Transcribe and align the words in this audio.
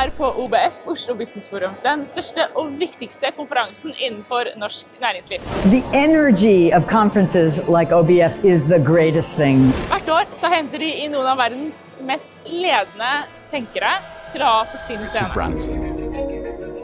er 0.00 0.10
på 0.16 0.24
OBF, 0.42 0.76
Oslo 0.86 1.14
Business 1.14 1.48
Forum, 1.48 1.74
den 1.84 2.06
største 2.08 2.46
og 2.58 2.72
viktigste 2.80 3.32
konferansen 3.36 3.92
innenfor 3.98 4.48
norsk 4.60 4.86
næringsliv. 5.00 5.44
The 5.74 5.82
energy 5.94 6.70
of 6.76 6.86
conferences 6.88 7.60
like 7.68 7.92
OBF 7.92 8.44
is 8.44 8.64
the 8.64 8.80
greatest 8.92 9.36
thing. 9.36 9.58
Hvert 9.92 10.08
år 10.08 10.24
så 10.40 10.48
henter 10.54 10.78
de 10.78 10.90
inn 11.04 11.12
noen 11.16 11.28
av 11.34 11.40
verdens 11.42 11.82
mest 12.06 12.32
ledende 12.46 13.12
tenkere 13.52 13.92
til 14.32 14.44
å 14.46 14.52
ha 14.56 14.64
på 14.72 14.80
sin 14.86 15.04
scene. 15.12 15.32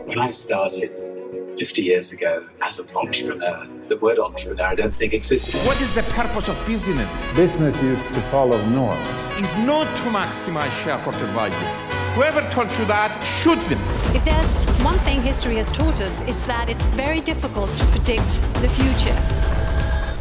When 0.07 0.21
I 0.21 0.30
started 0.30 0.93
50 1.59 1.83
years 1.83 2.12
ago 2.12 2.46
as 2.61 2.79
an 2.79 2.87
entrepreneur, 2.95 3.67
the 3.89 3.96
word 3.96 4.19
entrepreneur 4.19 4.67
I 4.67 4.75
don't 4.75 4.95
think 4.95 5.14
existed. 5.14 5.61
What 5.67 5.80
is 5.80 5.95
the 5.95 6.05
purpose 6.14 6.48
of 6.48 6.57
business? 6.67 7.11
Business 7.35 7.83
used 7.83 8.14
to 8.14 8.21
follow 8.21 8.61
norms. 8.67 9.19
It's 9.41 9.57
not 9.64 9.87
to 10.03 10.11
maximize 10.11 10.73
shareholder 10.85 11.27
value. 11.33 11.86
Whoever 12.17 12.41
told 12.48 12.71
you 12.79 12.87
that, 12.87 13.12
shoot 13.27 13.61
them. 13.69 13.79
If 14.16 14.25
there's 14.25 14.83
one 14.83 14.98
thing 15.01 15.20
history 15.20 15.56
has 15.56 15.70
taught 15.70 16.01
us, 16.01 16.23
it's 16.23 16.45
that 16.45 16.70
it's 16.70 16.89
very 16.89 17.20
difficult 17.20 17.69
to 17.69 17.84
predict 17.92 18.30
the 18.62 18.69
future. 18.69 19.19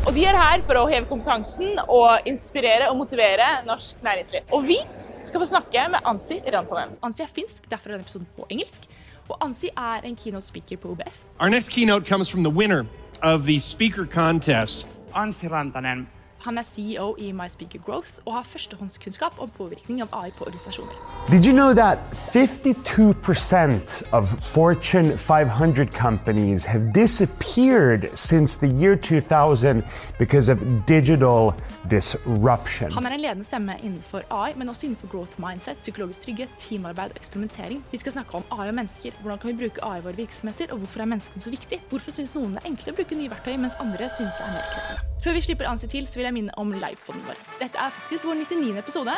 Og 0.06 0.12
de 0.14 0.26
er 0.26 0.36
her 0.36 0.60
for 0.68 0.76
å 0.76 0.90
heve 0.92 1.08
kompetansen 1.08 1.80
og 1.88 2.28
inspirere 2.28 2.90
og 2.90 2.98
motivere 3.00 3.48
norsk 3.64 4.04
næringsliv. 4.04 4.44
Og 4.52 4.68
vi 4.68 4.82
skal 5.24 5.40
få 5.40 5.48
snakke 5.48 5.86
med 5.94 6.04
Ansi 6.04 6.42
Rantanen. 6.44 6.98
Ansi 7.00 7.24
er 7.24 7.32
finsk, 7.32 7.64
derfor 7.72 7.88
er 7.88 7.96
denne 7.96 8.04
episoden 8.04 8.28
på 8.36 8.50
engelsk. 8.50 8.90
Og 9.30 9.40
Ansi 9.48 9.72
er 9.72 10.04
en 10.04 10.20
keynote 10.20 10.50
speaker 10.52 10.76
på 10.78 10.92
OBF. 10.92 11.24
Our 11.40 11.50
next 11.50 11.72
keynote 11.72 12.06
comes 12.06 12.28
from 12.28 12.44
the 12.44 12.52
winner 12.52 12.84
of 13.24 13.48
the 13.48 13.60
speaker 13.60 14.04
contest. 14.06 14.88
Ansi 15.16 15.48
Rantanen. 15.48 16.10
Han 16.46 16.58
er 16.58 16.64
CEO 16.64 17.16
i 17.18 17.32
MySpeaker 17.32 17.80
Growth 17.86 18.10
og 18.26 18.34
har 18.34 18.44
førstehåndskunnskap 18.44 19.40
om 19.42 19.50
påvirkning 19.58 20.02
av 20.04 20.12
AI 20.14 20.30
på 20.38 20.46
organisasjoner. 20.46 20.94
Did 21.32 21.46
you 21.46 21.54
know 21.54 21.74
that 21.74 21.98
52% 22.14 24.04
of 24.14 24.30
Fortune 24.54 25.18
500 25.18 25.88
companies 25.92 26.66
have 26.66 26.94
disappeared 26.94 28.10
since 28.14 28.60
the 28.60 28.68
year 28.68 28.96
2000 28.96 29.84
because 30.20 30.52
of 30.52 30.60
digital 30.88 31.54
disruption? 31.90 32.92
Han 32.92 33.06
er 33.06 33.18
en 33.18 33.22
ledende 33.22 33.46
stemme 33.46 33.80
innenfor 33.84 34.22
AI, 34.30 34.54
men 34.56 34.70
også 34.70 34.86
innenfor 34.86 35.08
growth 35.08 35.42
mindset, 35.42 35.78
psykologisk 35.82 36.22
trygghet, 36.22 36.50
teamarbeid 36.60 37.10
og 37.10 37.18
eksperimentering. 37.18 37.86
Vi 37.92 37.98
skal 37.98 38.12
snakke 38.12 38.36
om 38.36 38.44
AI 38.52 38.68
og 38.68 38.74
mennesker. 38.74 39.12
Hvordan 39.22 39.40
kan 39.40 39.50
vi 39.50 39.58
bruke 39.64 39.84
AI 39.84 39.98
i 40.00 40.04
våre 40.04 40.16
virksomheter, 40.16 40.66
og 40.72 40.78
hvorfor 40.78 41.00
er 41.02 41.06
menneskene 41.06 41.42
så 41.42 41.50
viktig? 41.50 41.82
Hvorfor 41.90 42.12
syns 42.12 42.38
noen 42.38 42.54
det 42.54 42.64
er 42.64 42.70
enklere 42.70 42.94
å 42.94 43.02
bruke 43.02 43.18
nye 43.18 43.34
verktøy, 43.34 43.58
mens 43.58 43.74
andre 43.80 44.14
syns 44.14 44.38
det 44.38 44.46
er 44.46 44.58
mer 44.60 44.72
krevende? 44.76 45.12
Før 45.26 45.34
vi 45.34 45.42
slipper 45.42 45.66
Ansi 45.66 45.88
til, 45.90 46.06
så 46.06 46.20
vil 46.20 46.28
jeg 46.28 46.35
minne 46.36 46.56
om 46.62 46.74
livepoden 46.76 47.24
vår. 47.28 47.40
Dette 47.62 47.80
er 47.82 47.94
faktisk 47.96 48.28
vår 48.30 48.42
99. 48.44 48.74
episode, 48.82 49.16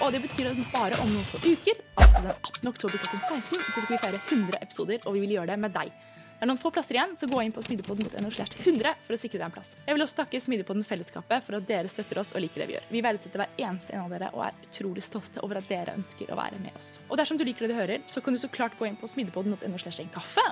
og 0.00 0.14
det 0.14 0.22
betyr 0.24 0.52
at 0.52 0.60
bare 0.72 1.00
om 1.02 1.10
noen 1.12 1.26
få 1.28 1.42
uker, 1.44 1.82
altså 1.98 2.22
den 2.24 2.32
18. 2.32 2.70
oktober 2.72 3.02
klokken 3.02 3.24
16, 3.42 3.58
så 3.58 3.82
skal 3.82 3.90
vi 3.94 4.00
feire 4.04 4.22
100 4.22 4.62
episoder, 4.62 5.02
og 5.04 5.16
vi 5.16 5.24
vil 5.26 5.36
gjøre 5.38 5.52
det 5.52 5.58
med 5.66 5.76
deg. 5.76 5.92
Det 6.40 6.46
er 6.46 6.48
noen 6.48 6.56
få 6.56 6.70
plasser 6.72 6.96
igjen, 6.96 7.10
så 7.20 7.26
gå 7.28 7.36
inn 7.44 7.52
på 7.52 7.60
smidigpodden.no 7.60 8.30
slash 8.32 8.62
100 8.62 8.94
for 9.04 9.12
å 9.12 9.16
sikre 9.20 9.36
deg 9.36 9.50
en 9.50 9.52
plass. 9.52 9.74
Jeg 9.84 9.92
vil 9.92 10.00
også 10.06 10.16
takke 10.22 10.38
Smidigpodden 10.40 10.86
Fellesskapet 10.88 11.44
for 11.44 11.58
at 11.58 11.66
dere 11.68 11.90
støtter 11.92 12.16
oss 12.22 12.30
og 12.32 12.40
liker 12.40 12.62
det 12.62 12.66
vi 12.70 12.74
gjør. 12.78 12.86
Vi 12.88 13.02
verdsetter 13.04 13.42
hver 13.42 13.58
eneste 13.60 13.92
en 13.92 14.06
av 14.06 14.14
dere 14.14 14.30
og 14.32 14.46
er 14.46 14.56
utrolig 14.64 15.04
stolte 15.04 15.42
over 15.44 15.60
at 15.60 15.68
dere 15.68 15.92
ønsker 16.00 16.32
å 16.32 16.38
være 16.38 16.56
med 16.62 16.78
oss. 16.80 16.94
Og 17.10 17.20
dersom 17.20 17.36
du 17.36 17.44
liker 17.44 17.66
det 17.66 17.74
du 17.74 17.76
hører, 17.76 18.06
så 18.08 18.22
kan 18.24 18.32
du 18.32 18.40
så 18.40 18.48
klart 18.48 18.78
gå 18.78 18.88
inn 18.88 18.96
på 18.96 19.10
smidigpodden.no 19.12 19.68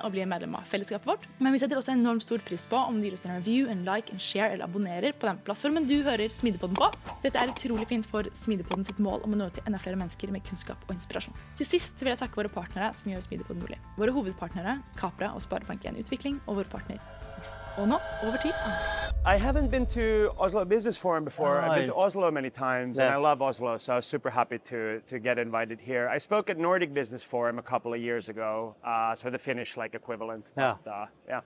og 0.03 0.13
bli 0.13 0.27
medlem 0.29 0.59
av 0.59 0.67
fellesskapet 0.69 1.09
vårt. 1.09 1.25
Men 1.41 1.57
vi 1.57 1.63
setter 1.63 1.81
også 1.81 1.95
enormt 1.95 2.27
stor 2.27 2.45
pris 2.45 2.67
på 2.69 2.83
om 2.83 3.01
du 3.01 3.07
gir 3.07 3.17
oss 3.17 3.25
en 3.25 3.33
review, 3.39 3.65
en 3.73 3.81
like, 3.87 4.13
en 4.13 4.21
share 4.21 4.51
eller 4.53 4.69
abonnerer 4.69 5.17
på 5.17 5.25
den 5.25 5.41
plattformen 5.41 5.89
du 5.89 5.95
hører 6.05 6.29
Smidepodden 6.37 6.77
på. 6.77 6.91
Dette 7.25 7.41
er 7.41 7.49
utrolig 7.49 7.89
fint 7.89 8.05
for 8.05 8.29
Smidepodden 8.37 8.85
sitt 8.85 9.01
mål 9.01 9.25
om 9.25 9.33
å 9.33 9.41
nå 9.41 9.49
til 9.57 9.65
enda 9.65 9.81
flere 9.81 9.97
mennesker 9.97 10.37
med 10.37 10.45
kunnskap 10.45 10.85
og 10.85 10.93
inspirasjon. 10.99 11.41
Til 11.57 11.71
sist 11.73 12.05
vil 12.05 12.13
jeg 12.13 12.21
takke 12.21 12.43
våre 12.43 12.53
partnere 12.53 12.93
som 12.93 13.09
gjør 13.09 13.25
Smidigpodden 13.25 13.65
mulig. 13.65 13.81
Våre 13.97 14.13
hovedpartnere, 14.13 14.77
Capra 15.01 15.33
og 15.33 15.41
Sparebank1 15.41 15.78
Utvikling, 15.87 16.41
og 16.47 16.55
vår 16.55 16.63
partner 16.63 16.97
Nist. 17.37 17.53
Og 17.77 17.87
nå 17.87 17.95
over 18.23 18.37
til 18.41 18.51
Ansi. 18.51 19.15
I 19.25 19.37
haven't 19.37 19.69
been 19.71 19.85
to 19.85 20.29
Oslo 20.37 20.63
Business 20.65 20.97
Forum 20.97 21.25
before. 21.25 21.61
I've 21.61 21.75
been 21.75 21.87
to 21.87 21.93
Oslo 21.95 22.31
many 22.31 22.49
times, 22.49 22.99
and 22.99 23.05
Yeah. 23.09 23.17
I 23.17 23.21
love 23.21 23.41
Oslo, 23.41 23.77
so 23.77 23.93
I 23.93 23.95
was 23.95 24.05
super 24.05 24.29
happy 24.29 24.57
to 24.57 24.99
to 25.07 25.19
get 25.19 25.37
invited 25.37 25.79
here. 25.79 26.09
I 26.15 26.19
spoke 26.19 26.49
at 26.51 26.57
Nordic 26.57 26.93
Business 26.93 27.23
Forum 27.23 27.59
a 27.59 27.61
couple 27.61 27.93
of 27.93 27.99
years 27.99 28.29
ago, 28.29 28.75
uh, 28.83 29.15
so 29.15 29.29
the 29.29 29.39
Finnish 29.39 29.77
like 29.77 29.95
equivalent. 29.97 30.51
Yeah. 30.57 30.75
But, 30.83 30.91
uh, 30.91 31.05
yeah. 31.27 31.41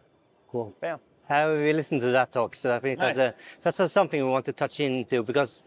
Cool. 0.52 0.74
Yeah. 0.84 0.98
Uh, 1.30 1.56
we 1.64 1.74
listened 1.74 2.02
to 2.02 2.12
that 2.12 2.32
talk, 2.32 2.56
so 2.56 2.76
I 2.76 2.80
think 2.80 3.00
Nice. 3.00 3.16
that, 3.16 3.34
uh, 3.34 3.38
that's 3.62 3.78
just 3.78 3.94
something 3.94 4.24
we 4.26 4.30
want 4.30 4.46
to 4.46 4.52
touch 4.54 4.80
into 4.80 5.24
because 5.24 5.64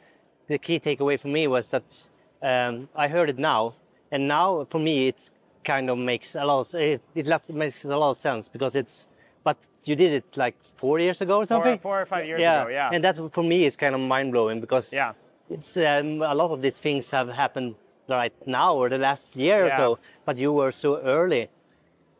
the 0.48 0.59
key 0.59 0.78
takeaway 0.81 1.19
for 1.19 1.28
me 1.28 1.47
was 1.48 1.69
that 1.69 2.06
um, 2.43 2.88
I 2.94 3.09
heard 3.09 3.28
it 3.31 3.38
now, 3.38 3.75
and 4.12 4.28
now 4.28 4.65
for 4.65 4.78
me 4.81 5.09
it's 5.09 5.31
kind 5.66 5.91
of 5.91 5.99
makes 5.99 6.34
a 6.34 6.44
lot. 6.44 6.60
Of, 6.60 6.81
it, 6.81 7.03
it 7.15 7.54
makes 7.54 7.84
a 7.84 7.88
lot 7.88 8.10
of 8.10 8.16
sense 8.16 8.49
because 8.49 8.75
it's. 8.77 9.09
But 9.49 9.59
you 9.84 9.94
did 9.94 10.12
it 10.12 10.37
like 10.37 10.56
four 10.82 10.99
years 10.99 11.21
ago 11.21 11.37
or 11.43 11.47
something. 11.47 11.78
four 11.78 12.00
or 12.03 12.06
five 12.06 12.27
years 12.27 12.41
yeah. 12.41 12.62
ago, 12.62 12.71
yeah. 12.71 12.91
And 12.93 13.04
that's 13.04 13.21
for 13.37 13.44
me 13.44 13.65
is 13.65 13.77
kind 13.77 13.94
of 13.94 14.00
mind 14.00 14.32
blowing 14.32 14.59
because 14.60 14.93
Yeah. 14.93 15.12
it's 15.49 15.77
um, 15.77 16.21
a 16.21 16.34
lot 16.34 16.50
of 16.50 16.59
these 16.62 16.81
things 16.81 17.04
have 17.12 17.28
happened 17.43 17.77
right 18.09 18.34
now 18.44 18.75
or 18.75 18.88
the 18.88 18.99
last 18.99 19.37
year 19.37 19.59
or 19.66 19.69
Yeah. 19.69 19.77
so, 19.77 19.99
but 20.25 20.37
you 20.37 20.50
were 20.53 20.72
so 20.72 20.91
early. 20.99 21.49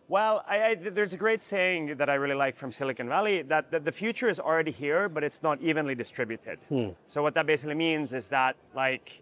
Well, 0.09 0.45
I, 0.47 0.57
I, 0.69 0.75
there's 0.77 1.15
a 1.15 1.17
great 1.17 1.43
saying 1.43 1.97
that 1.97 2.09
I 2.09 2.15
really 2.15 2.37
like 2.37 2.55
from 2.55 2.71
Silicon 2.71 3.09
Valley 3.09 3.43
that, 3.43 3.73
that 3.73 3.85
the 3.85 3.91
future 3.91 4.29
is 4.29 4.39
already 4.39 4.71
here, 4.71 5.09
but 5.09 5.25
it's 5.25 5.43
not 5.43 5.61
evenly 5.61 5.97
distributed. 5.97 6.61
Hmm. 6.69 6.91
So 7.07 7.25
what 7.25 7.35
that 7.35 7.47
basically 7.47 7.75
means 7.75 8.13
is 8.13 8.29
that 8.29 8.55
like 8.73 9.21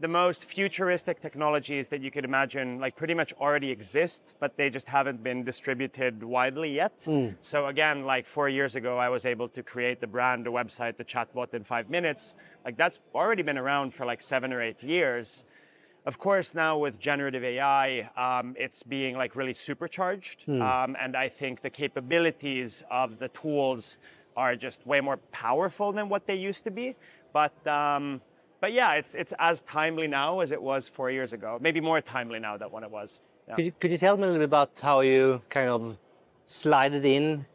the 0.00 0.08
most 0.08 0.44
futuristic 0.44 1.20
technologies 1.20 1.88
that 1.88 2.00
you 2.02 2.10
could 2.10 2.24
imagine 2.24 2.78
like 2.78 2.94
pretty 2.96 3.14
much 3.14 3.32
already 3.40 3.70
exist, 3.70 4.36
but 4.38 4.56
they 4.56 4.70
just 4.70 4.86
haven't 4.86 5.22
been 5.22 5.42
distributed 5.44 6.22
widely 6.22 6.70
yet. 6.72 7.04
So 7.40 7.66
again, 7.66 8.04
like 8.04 8.24
four 8.26 8.48
years 8.48 8.76
ago, 8.76 8.96
I 8.98 9.08
was 9.08 9.24
able 9.26 9.48
to 9.48 9.62
create 9.62 10.00
the 10.00 10.06
brand, 10.06 10.46
the 10.46 10.52
website, 10.52 10.96
the 10.96 11.04
chatbot 11.04 11.52
in 11.54 11.64
five 11.64 11.90
minutes. 11.90 12.36
Like 12.64 12.76
that's 12.76 13.00
already 13.14 13.42
been 13.42 13.58
around 13.58 13.92
for 13.92 14.06
like 14.06 14.22
seven 14.22 14.52
or 14.52 14.62
eight 14.62 14.82
years. 14.82 15.44
Of 16.06 16.18
course, 16.18 16.54
now 16.54 16.78
with 16.78 16.98
generative 16.98 17.44
AI, 17.44 18.08
um, 18.16 18.54
it's 18.56 18.82
being 18.82 19.16
like 19.16 19.36
really 19.36 19.52
supercharged, 19.52 20.48
um, 20.48 20.96
and 20.98 21.14
I 21.16 21.28
think 21.28 21.60
the 21.60 21.68
capabilities 21.70 22.82
of 22.90 23.18
the 23.18 23.28
tools 23.28 23.98
are 24.34 24.54
just 24.56 24.86
way 24.86 25.00
more 25.00 25.18
powerful 25.32 25.92
than 25.92 26.08
what 26.08 26.26
they 26.26 26.36
used 26.36 26.64
to 26.64 26.70
be. 26.70 26.94
But 27.32 27.66
um, 27.66 28.22
but 28.60 28.72
yeah, 28.72 28.94
it's 28.94 29.14
it's 29.14 29.34
as 29.38 29.62
timely 29.62 30.06
now 30.06 30.40
as 30.40 30.50
it 30.50 30.62
was 30.62 30.88
four 30.88 31.10
years 31.10 31.32
ago. 31.32 31.58
Maybe 31.60 31.80
more 31.80 32.00
timely 32.00 32.38
now 32.38 32.56
than 32.56 32.68
when 32.70 32.84
it 32.84 32.90
was. 32.90 33.20
Yeah. 33.48 33.54
Could 33.56 33.64
you, 33.66 33.72
could 33.80 33.90
you 33.90 33.98
tell 33.98 34.16
me 34.16 34.24
a 34.24 34.26
little 34.26 34.40
bit 34.40 34.44
about 34.44 34.78
how 34.80 35.00
you 35.00 35.40
kind 35.48 35.70
of 35.70 35.98
slided 36.44 37.04
in 37.04 37.46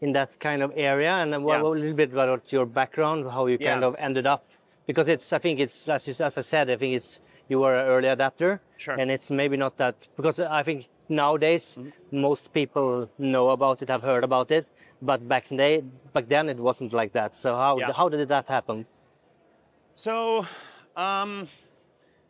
in 0.00 0.12
that 0.12 0.38
kind 0.40 0.62
of 0.62 0.72
area 0.76 1.12
and 1.22 1.30
what, 1.44 1.56
Yeah. 1.60 1.62
a 1.62 1.68
little 1.68 1.94
bit 2.02 2.12
about 2.12 2.52
your 2.52 2.66
background, 2.66 3.30
how 3.30 3.46
you 3.46 3.58
kind 3.58 3.82
Yeah. 3.82 3.88
of 3.88 3.96
ended 3.98 4.26
up? 4.26 4.42
Because 4.86 5.08
it's, 5.08 5.32
I 5.32 5.38
think 5.38 5.60
it's, 5.60 5.88
as, 5.88 6.08
you, 6.08 6.14
as 6.24 6.38
I 6.38 6.40
said, 6.40 6.70
I 6.70 6.76
think 6.76 6.94
it's, 6.96 7.20
you 7.48 7.58
were 7.60 7.74
an 7.78 7.86
early 7.86 8.08
adapter. 8.08 8.60
Sure. 8.78 8.94
And 8.98 9.10
it's 9.10 9.30
maybe 9.30 9.56
not 9.58 9.76
that, 9.76 10.08
because 10.16 10.40
I 10.40 10.62
think 10.62 10.88
nowadays 11.08 11.76
Mm-hmm. 11.78 12.20
most 12.28 12.52
people 12.52 13.10
know 13.18 13.50
about 13.50 13.82
it, 13.82 13.88
have 13.90 14.02
heard 14.02 14.24
about 14.24 14.50
it, 14.50 14.66
but 15.02 15.28
back, 15.28 15.50
in 15.50 15.58
day, 15.58 15.82
back 16.14 16.26
then 16.28 16.48
it 16.48 16.58
wasn't 16.58 16.92
like 16.92 17.12
that. 17.12 17.36
So 17.36 17.54
how, 17.56 17.78
how 17.92 18.08
did 18.08 18.26
that 18.28 18.48
happen? 18.48 18.86
So, 20.02 20.46
um, 20.96 21.46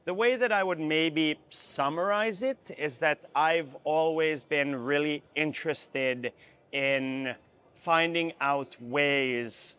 the 0.05 0.13
way 0.13 0.35
that 0.35 0.51
I 0.51 0.61
would 0.61 0.81
maybe 0.81 1.39
summarize 1.51 2.43
it 2.43 2.73
is 2.77 2.99
that 2.99 3.21
I've 3.33 3.77
always 3.85 4.43
been 4.43 4.75
really 4.75 5.23
interested 5.37 6.33
in 6.73 7.33
finding 7.77 8.33
out 8.41 8.75
ways 8.81 9.77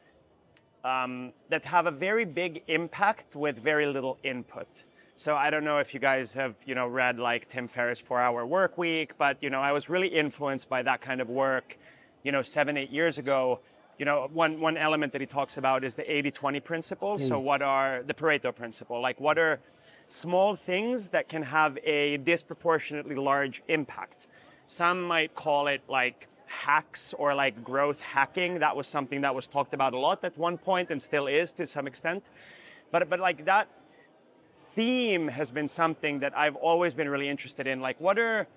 um, 0.86 1.34
that 1.50 1.66
have 1.66 1.86
a 1.86 1.92
very 1.92 2.24
big 2.24 2.64
impact 2.70 3.36
with 3.36 3.60
very 3.60 3.88
little 3.88 4.18
input. 4.24 4.86
So 5.18 5.36
I 5.36 5.50
don't 5.50 5.66
know 5.66 5.80
if 5.80 5.94
you 5.94 6.00
guys 6.00 6.34
have 6.36 6.56
you 6.66 6.76
know 6.76 6.88
read 6.88 7.20
like 7.20 7.50
Tim 7.50 7.68
Ferriss' 7.68 8.00
Four 8.00 8.22
Hour 8.22 8.46
Work 8.46 8.78
Week, 8.78 9.18
but 9.18 9.36
you 9.44 9.50
know 9.50 9.60
I 9.60 9.74
was 9.74 9.90
really 9.90 10.08
influenced 10.08 10.70
by 10.70 10.82
that 10.84 11.02
kind 11.02 11.20
of 11.20 11.30
work, 11.30 11.78
you 12.24 12.32
know 12.32 12.42
seven 12.42 12.78
eight 12.78 12.90
years 12.90 13.18
ago. 13.18 13.60
You 13.98 14.06
know 14.06 14.30
one 14.34 14.60
one 14.60 14.78
element 14.78 15.12
that 15.14 15.22
he 15.22 15.28
talks 15.28 15.58
about 15.58 15.84
is 15.84 15.96
the 15.96 16.04
80-20 16.04 16.64
principle. 16.64 17.20
So 17.20 17.40
what 17.40 17.62
are 17.62 18.04
the 18.04 18.14
Pareto 18.14 18.54
principle? 18.56 19.00
Like 19.02 19.20
what 19.20 19.38
are 19.38 19.60
small 20.08 20.56
things 20.56 21.10
that 21.10 21.30
can 21.30 21.44
have 21.44 21.78
a 21.84 22.18
disproportionately 22.18 23.16
large 23.16 23.62
impact? 23.68 24.28
Some 24.68 25.04
might 25.04 25.36
call 25.36 25.68
it 25.68 25.82
like 25.88 26.28
hacks 26.48 27.14
or 27.14 27.34
like 27.34 27.64
growth 27.64 28.02
hacking. 28.02 28.60
That 28.60 28.76
was 28.76 28.88
something 28.88 29.22
that 29.22 29.34
was 29.34 29.48
talked 29.48 29.74
about 29.74 29.94
a 29.94 30.00
lot 30.00 30.24
at 30.24 30.38
one 30.38 30.58
point 30.58 30.90
and 30.90 31.02
still 31.02 31.28
is 31.28 31.52
to 31.54 31.68
some 31.68 31.88
extent. 31.88 32.30
But 32.92 33.10
but 33.10 33.20
like 33.20 33.46
that 33.46 33.68
theme 34.54 35.30
has 35.30 35.52
been 35.52 35.68
something 35.68 36.20
that 36.20 36.38
I've 36.38 36.56
always 36.56 36.94
been 36.94 37.10
really 37.10 37.30
interested 37.30 37.68
in. 37.68 37.80
Like 37.80 38.00
what 38.02 38.20
are 38.20 38.48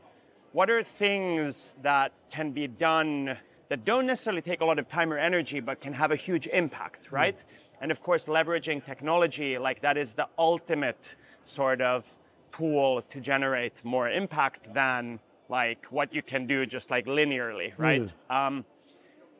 what 0.53 0.71
are 0.71 0.83
things 0.83 1.75
that 1.83 2.13
can 2.31 2.53
be 2.53 2.67
done 2.67 3.37
that 3.69 3.85
don't 3.85 4.07
necessarily 4.07 4.43
take 4.43 4.61
a 4.61 4.65
lot 4.65 4.79
of 4.79 4.89
time 4.89 5.13
or 5.13 5.19
energy 5.19 5.61
but 5.61 5.81
can 5.81 5.93
have 5.93 6.11
a 6.11 6.17
huge 6.17 6.47
impact, 6.49 7.11
right? 7.11 7.45
And 7.81 7.91
of 7.91 8.03
course 8.03 8.27
leveraging 8.27 8.85
technology 8.85 9.59
like 9.59 9.81
that 9.83 9.97
is 9.97 10.15
the 10.15 10.29
ultimate 10.39 11.17
sort 11.45 11.81
of 11.81 12.07
tool 12.53 13.03
to 13.03 13.21
generate 13.21 13.85
more 13.85 14.09
impact 14.09 14.73
than 14.73 15.19
like 15.49 15.87
what 15.91 16.15
you 16.15 16.23
can 16.23 16.47
do 16.47 16.67
just 16.67 16.91
like 16.91 17.07
linearly, 17.07 17.73
right? 17.77 18.13
Um, 18.31 18.65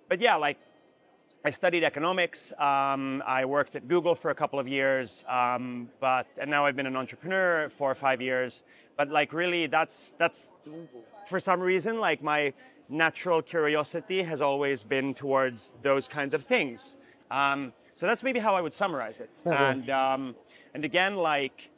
but 0.09 0.21
yeah, 0.21 0.37
like 0.37 0.59
I 1.45 1.51
studied 1.51 1.85
economics. 1.85 2.53
Um, 2.59 3.23
I 3.27 3.45
worked 3.45 3.77
at 3.77 3.87
Google 3.87 4.15
for 4.15 4.31
a 4.31 4.35
couple 4.35 4.59
of 4.59 4.67
years, 4.67 5.25
um, 5.29 5.91
but 6.01 6.27
and 6.41 6.51
now 6.51 6.65
I've 6.67 6.77
been 6.77 6.87
an 6.87 6.97
entrepreneur 6.97 7.69
for 7.69 7.95
five 7.95 8.21
years. 8.23 8.65
But 8.97 9.11
like 9.11 9.33
really, 9.33 9.67
that's 9.67 10.13
that's 10.19 10.51
for 11.27 11.39
some 11.41 11.61
reason 11.61 11.99
like 12.01 12.23
my 12.23 12.53
natural 12.89 13.43
curiosity 13.43 14.23
has 14.23 14.41
always 14.43 14.83
been 14.83 15.15
towards 15.15 15.77
those 15.83 16.09
kinds 16.09 16.35
of 16.35 16.45
things. 16.45 16.97
Um, 17.31 17.73
so 17.95 18.07
that's 18.07 18.23
maybe 18.23 18.41
how 18.41 18.55
I 18.55 18.61
would 18.61 18.75
summarize 18.75 19.21
it. 19.21 19.31
And 19.45 19.91
um, 19.91 20.35
and 20.75 20.85
again, 20.85 21.17
like 21.17 21.71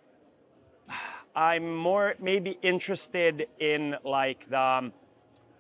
I'm 1.36 1.76
more 1.76 2.14
maybe 2.20 2.58
interested 2.62 3.48
in 3.58 3.96
like 4.04 4.48
the 4.48 4.60
um, 4.60 4.92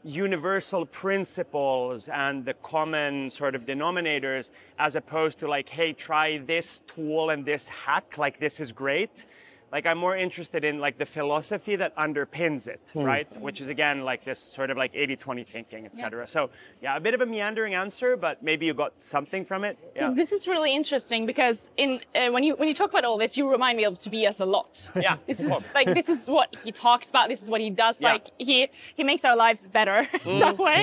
universal 0.02 0.86
principles 0.86 2.08
and 2.08 2.44
the 2.44 2.54
common 2.54 3.28
sort 3.28 3.54
of 3.54 3.66
denominators 3.66 4.50
as 4.78 4.94
opposed 4.94 5.40
to 5.40 5.48
like 5.48 5.68
hey 5.68 5.92
try 5.92 6.38
this 6.38 6.80
tool 6.86 7.30
and 7.30 7.44
this 7.44 7.68
hack 7.68 8.16
like 8.16 8.38
this 8.38 8.60
is 8.60 8.70
great 8.70 9.26
like 9.72 9.84
i'm 9.86 9.98
more 9.98 10.16
interested 10.16 10.64
in 10.64 10.78
like 10.78 10.96
the 10.98 11.06
philosophy 11.06 11.76
that 11.76 11.94
underpins 11.96 12.66
it 12.68 12.80
right 12.94 13.36
which 13.40 13.60
is 13.60 13.68
again 13.68 14.04
like 14.04 14.24
this 14.24 14.38
sort 14.38 14.70
of 14.70 14.76
like 14.76 14.92
80-20 14.94 15.46
thinking 15.46 15.86
etc 15.86 16.26
so 16.26 16.50
yeah 16.82 16.96
a 16.96 17.00
bit 17.00 17.14
of 17.14 17.20
a 17.20 17.26
meandering 17.26 17.74
answer 17.74 18.16
but 18.16 18.42
maybe 18.42 18.66
you 18.66 18.74
got 18.74 18.92
something 19.02 19.44
from 19.44 19.64
it 19.64 19.76
So 19.94 20.04
yeah. 20.08 20.14
this 20.14 20.32
is 20.32 20.46
really 20.46 20.74
interesting 20.74 21.26
because 21.26 21.70
in 21.76 22.00
uh, 22.14 22.28
when 22.30 22.42
you 22.44 22.54
when 22.56 22.68
you 22.68 22.74
talk 22.74 22.90
about 22.90 23.04
all 23.04 23.18
this, 23.18 23.36
you 23.36 23.50
remind 23.50 23.76
me 23.76 23.84
of 23.84 23.98
Tobias 23.98 24.40
a 24.40 24.46
lot. 24.56 24.72
Yeah, 25.06 25.16
this 25.26 25.40
is 25.40 25.50
like 25.74 25.88
this 25.98 26.08
is 26.08 26.28
what 26.36 26.48
he 26.64 26.70
talks 26.72 27.08
about. 27.12 27.28
This 27.28 27.42
is 27.42 27.48
what 27.50 27.60
he 27.60 27.70
does. 27.70 27.96
Yeah. 28.00 28.12
Like 28.12 28.26
he 28.38 28.68
he 28.98 29.02
makes 29.04 29.24
our 29.24 29.36
lives 29.36 29.62
better 29.78 29.98
that 30.42 30.58
way. 30.58 30.80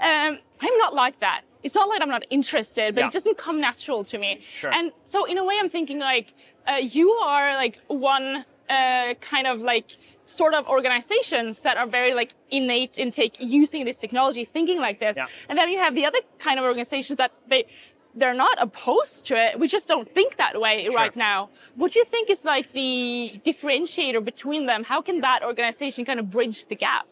Um, 0.00 0.38
I'm 0.64 0.76
not 0.84 0.92
like 0.94 1.16
that. 1.20 1.40
It's 1.62 1.74
not 1.74 1.88
like 1.88 2.00
I'm 2.04 2.08
not 2.18 2.24
interested, 2.30 2.94
but 2.94 3.00
Yeah. 3.02 3.06
it 3.08 3.12
doesn't 3.12 3.36
come 3.46 3.60
natural 3.60 4.02
to 4.04 4.16
me. 4.24 4.30
Sure. 4.60 4.72
And 4.76 4.92
so 5.04 5.18
in 5.26 5.36
a 5.38 5.44
way, 5.44 5.56
I'm 5.60 5.68
thinking 5.70 5.98
like 5.98 6.28
uh, 6.70 6.76
you 6.76 7.10
are 7.10 7.54
like 7.54 7.80
one 7.88 8.44
uh, 8.68 9.14
kind 9.20 9.46
of 9.46 9.60
like 9.60 9.90
sort 10.24 10.54
of 10.54 10.66
organizations 10.68 11.62
that 11.62 11.76
are 11.76 11.86
very 11.86 12.14
like 12.14 12.34
innate 12.50 12.98
in 12.98 13.10
take 13.10 13.34
using 13.40 13.84
this 13.84 13.96
technology, 13.96 14.44
thinking 14.44 14.78
like 14.80 15.00
this. 15.00 15.16
Yeah. 15.16 15.26
And 15.48 15.58
then 15.58 15.68
you 15.68 15.78
have 15.78 15.94
the 15.94 16.06
other 16.06 16.20
kind 16.38 16.58
of 16.58 16.64
organizations 16.64 17.16
that 17.16 17.32
they 17.48 17.66
they're 18.14 18.34
not 18.34 18.56
opposed 18.60 19.26
to 19.26 19.34
it. 19.36 19.58
We 19.58 19.68
just 19.68 19.86
don't 19.86 20.12
think 20.12 20.36
that 20.36 20.60
way 20.60 20.88
right 20.88 21.14
now. 21.14 21.50
What 21.76 21.92
do 21.92 22.00
you 22.00 22.04
think 22.04 22.28
is 22.28 22.44
like 22.44 22.72
the 22.72 23.40
differentiator 23.44 24.24
between 24.24 24.66
them? 24.66 24.84
How 24.84 25.00
can 25.00 25.20
that 25.20 25.42
organization 25.44 26.04
kind 26.04 26.18
of 26.18 26.30
bridge 26.30 26.66
the 26.66 26.74
gap? 26.74 27.06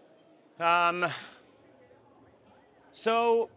Um, 0.58 1.06
so, 2.90 3.49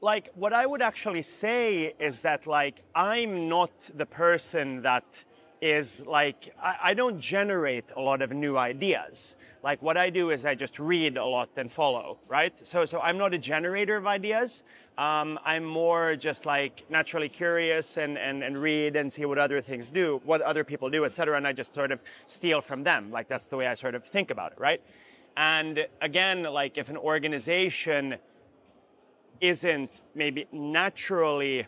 like, 0.00 0.28
what 0.34 0.52
I 0.52 0.64
would 0.64 0.80
actually 0.80 1.22
say 1.22 1.94
is 1.98 2.20
that, 2.20 2.46
like, 2.46 2.82
I'm 2.94 3.48
not 3.48 3.90
the 3.96 4.06
person 4.06 4.82
that 4.82 5.24
is 5.60 6.04
like, 6.06 6.54
I, 6.62 6.76
I 6.82 6.94
don't 6.94 7.20
generate 7.20 7.92
a 7.96 8.00
lot 8.00 8.22
of 8.22 8.32
new 8.32 8.56
ideas. 8.56 9.36
Like, 9.62 9.82
what 9.82 9.96
I 9.96 10.10
do 10.10 10.30
is 10.30 10.44
I 10.44 10.54
just 10.54 10.78
read 10.78 11.16
a 11.16 11.24
lot 11.24 11.50
and 11.56 11.72
follow, 11.72 12.18
right? 12.28 12.56
So, 12.66 12.84
so 12.84 13.00
I'm 13.00 13.18
not 13.18 13.34
a 13.34 13.38
generator 13.38 13.96
of 13.96 14.06
ideas. 14.06 14.64
Um, 14.98 15.38
I'm 15.44 15.64
more 15.64 16.14
just 16.16 16.46
like 16.46 16.84
naturally 16.88 17.28
curious 17.28 17.96
and, 17.96 18.16
and, 18.16 18.42
and 18.42 18.56
read 18.56 18.96
and 18.96 19.12
see 19.12 19.24
what 19.24 19.38
other 19.38 19.60
things 19.60 19.90
do, 19.90 20.20
what 20.24 20.40
other 20.42 20.62
people 20.62 20.88
do, 20.88 21.04
et 21.04 21.14
cetera. 21.14 21.36
And 21.36 21.46
I 21.46 21.52
just 21.52 21.74
sort 21.74 21.90
of 21.90 22.02
steal 22.26 22.60
from 22.60 22.84
them. 22.84 23.10
Like, 23.10 23.28
that's 23.28 23.48
the 23.48 23.56
way 23.56 23.66
I 23.66 23.74
sort 23.74 23.94
of 23.94 24.04
think 24.04 24.30
about 24.30 24.52
it, 24.52 24.58
right? 24.60 24.80
And 25.36 25.86
again, 26.00 26.44
like 26.44 26.78
if 26.78 26.88
an 26.88 26.96
organization 26.96 28.16
isn't 29.40 30.00
maybe 30.14 30.46
naturally, 30.50 31.66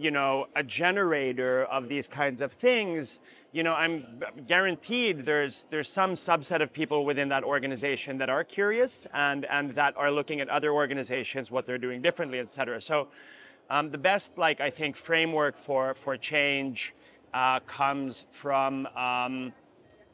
you 0.00 0.10
know, 0.10 0.46
a 0.56 0.62
generator 0.62 1.64
of 1.64 1.88
these 1.88 2.08
kinds 2.08 2.40
of 2.40 2.50
things, 2.52 3.20
you 3.52 3.62
know, 3.62 3.74
I'm 3.74 4.22
guaranteed 4.46 5.14
there's 5.30 5.66
there's 5.70 5.90
some 6.00 6.12
subset 6.14 6.62
of 6.62 6.72
people 6.72 7.04
within 7.04 7.28
that 7.28 7.44
organization 7.44 8.16
that 8.18 8.30
are 8.30 8.44
curious 8.44 9.06
and 9.12 9.44
and 9.44 9.74
that 9.74 9.92
are 9.96 10.10
looking 10.10 10.40
at 10.40 10.48
other 10.48 10.72
organizations, 10.72 11.50
what 11.50 11.66
they're 11.66 11.84
doing 11.86 12.00
differently, 12.00 12.38
et 12.38 12.50
cetera. 12.50 12.80
So 12.80 13.08
um, 13.68 13.90
the 13.90 13.98
best, 13.98 14.38
like 14.38 14.58
I 14.60 14.70
think, 14.70 14.96
framework 14.96 15.56
for 15.56 15.94
for 15.94 16.16
change 16.16 16.94
uh, 17.34 17.60
comes 17.66 18.24
from 18.30 18.86
um, 18.96 19.52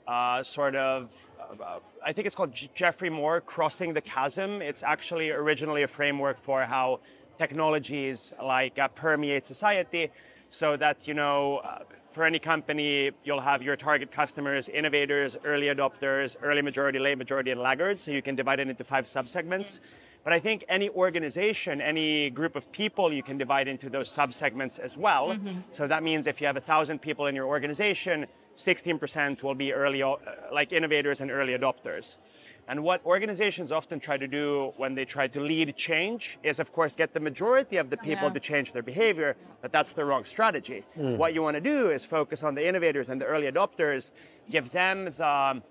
uh, 0.08 0.42
sort 0.42 0.74
of, 0.74 1.10
uh, 1.38 1.78
I 2.04 2.12
think 2.12 2.26
it's 2.26 2.36
called 2.36 2.52
Geoffrey 2.74 3.10
Moore, 3.10 3.40
Crossing 3.40 3.94
the 3.94 4.00
Chasm. 4.00 4.62
It's 4.62 4.82
actually 4.82 5.30
originally 5.30 5.82
a 5.84 5.88
framework 5.88 6.38
for 6.38 6.62
how 6.64 7.00
technologies 7.38 8.32
like 8.42 8.78
uh, 8.78 8.88
permeate 8.88 9.46
society 9.46 10.10
so 10.48 10.76
that, 10.76 11.06
you 11.08 11.14
know, 11.14 11.58
uh, 11.58 11.80
for 12.10 12.24
any 12.24 12.38
company, 12.38 13.10
you'll 13.24 13.40
have 13.40 13.62
your 13.62 13.76
target 13.76 14.10
customers, 14.10 14.68
innovators, 14.70 15.36
early 15.44 15.66
adopters, 15.66 16.36
early 16.42 16.62
majority, 16.62 16.98
late 16.98 17.18
majority, 17.18 17.50
and 17.50 17.60
laggards. 17.60 18.02
So 18.02 18.10
you 18.10 18.22
can 18.22 18.34
divide 18.34 18.58
it 18.60 18.68
into 18.68 18.84
five 18.84 19.04
subsegments. 19.04 19.80
But 20.24 20.32
I 20.32 20.40
think 20.40 20.64
any 20.68 20.88
organization, 20.88 21.80
any 21.80 22.30
group 22.30 22.56
of 22.56 22.72
people, 22.72 23.12
you 23.12 23.22
can 23.22 23.36
divide 23.36 23.68
into 23.68 23.88
those 23.88 24.08
subsegments 24.08 24.80
as 24.80 24.96
well. 24.98 25.36
So 25.70 25.86
that 25.86 26.02
means 26.02 26.26
if 26.26 26.40
you 26.40 26.46
have 26.48 26.56
a 26.56 26.60
thousand 26.60 27.00
people 27.00 27.26
in 27.26 27.34
your 27.36 27.46
organization, 27.46 28.26
16% 28.56 29.42
will 29.42 29.54
be 29.54 29.72
early, 29.72 30.02
uh, 30.02 30.16
like 30.52 30.72
innovators 30.72 31.20
and 31.20 31.30
early 31.30 31.52
adopters. 31.52 32.16
And 32.68 32.82
what 32.82 33.04
organizations 33.06 33.70
often 33.70 34.00
try 34.00 34.16
to 34.16 34.26
do 34.26 34.72
when 34.76 34.94
they 34.94 35.04
try 35.04 35.28
to 35.28 35.40
lead 35.40 35.76
change 35.76 36.38
is, 36.42 36.58
of 36.58 36.72
course, 36.72 36.96
get 36.96 37.14
the 37.14 37.20
majority 37.20 37.76
of 37.76 37.90
the 37.90 37.96
people 37.96 38.26
Yeah. 38.28 38.34
to 38.34 38.40
change 38.40 38.72
their 38.72 38.82
behavior, 38.82 39.36
but 39.62 39.70
that's 39.70 39.92
the 39.92 40.04
wrong 40.04 40.24
strategy. 40.24 40.82
What 41.16 41.32
you 41.32 41.42
want 41.42 41.54
to 41.54 41.60
do 41.60 41.90
is 41.90 42.04
focus 42.04 42.42
on 42.42 42.54
the 42.56 42.66
innovators 42.66 43.08
and 43.08 43.20
the 43.20 43.24
early 43.26 43.46
adopters, 43.50 44.10
give 44.50 44.72
them 44.72 45.04
the 45.16 45.62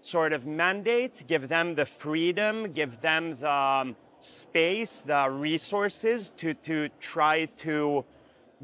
sort 0.00 0.32
of 0.32 0.44
mandate, 0.44 1.24
give 1.28 1.48
them 1.48 1.76
the 1.76 1.86
freedom, 1.86 2.72
give 2.72 3.00
them 3.00 3.36
the 3.36 3.50
um, 3.50 3.96
space, 4.20 5.02
the 5.02 5.30
resources 5.30 6.30
to, 6.36 6.54
to 6.54 6.88
try 7.00 7.44
to 7.58 8.04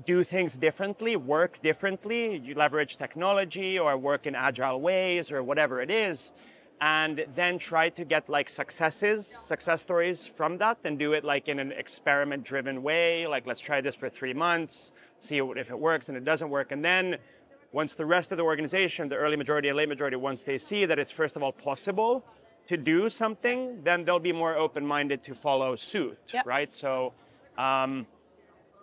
do 0.05 0.25
things 0.25 0.57
differently, 0.57 1.15
work 1.17 1.63
differently, 1.63 2.37
you 2.39 2.55
leverage 2.55 2.97
technology 2.97 3.79
or 3.79 3.97
work 3.97 4.27
in 4.27 4.35
agile 4.35 4.81
ways 4.81 5.31
or 5.31 5.43
whatever 5.43 5.81
it 5.81 5.91
is, 5.91 6.33
and 6.81 7.27
then 7.35 7.59
try 7.59 7.91
to 7.91 8.05
get 8.05 8.29
like 8.29 8.49
successes, 8.49 9.27
success 9.27 9.83
stories 9.83 10.27
from 10.27 10.57
that 10.59 10.79
and 10.85 10.99
do 10.99 11.13
it 11.13 11.25
like 11.25 11.49
in 11.49 11.59
an 11.59 11.73
experiment 11.73 12.43
driven 12.43 12.83
way. 12.83 13.27
Like, 13.27 13.47
let's 13.47 13.61
try 13.61 13.81
this 13.81 13.95
for 13.95 14.09
three 14.09 14.33
months, 14.33 14.93
see 15.19 15.39
if 15.39 15.71
it 15.71 15.79
works 15.79 16.09
and 16.09 16.17
it 16.17 16.25
doesn't 16.25 16.49
work. 16.49 16.73
And 16.73 16.83
then 16.85 17.19
once 17.73 17.95
the 17.95 18.07
rest 18.07 18.33
of 18.33 18.39
the 18.39 18.45
organization, 18.45 19.09
the 19.09 19.17
early 19.17 19.37
majority 19.37 19.69
and 19.69 19.77
late 19.77 19.89
majority, 19.89 20.17
once 20.17 20.45
they 20.45 20.57
see 20.59 20.87
that 20.87 20.99
it's 20.99 21.11
first 21.11 21.37
of 21.37 21.43
all 21.43 21.53
possible 21.53 22.25
to 22.67 22.77
do 22.77 23.11
something, 23.11 23.83
then 23.83 24.05
they'll 24.05 24.19
be 24.19 24.33
more 24.33 24.57
open 24.57 24.87
minded 24.87 25.23
to 25.25 25.35
follow 25.35 25.77
suit, 25.77 26.19
Yep. 26.33 26.47
right? 26.47 26.73
So, 26.73 27.13
um, 27.59 28.07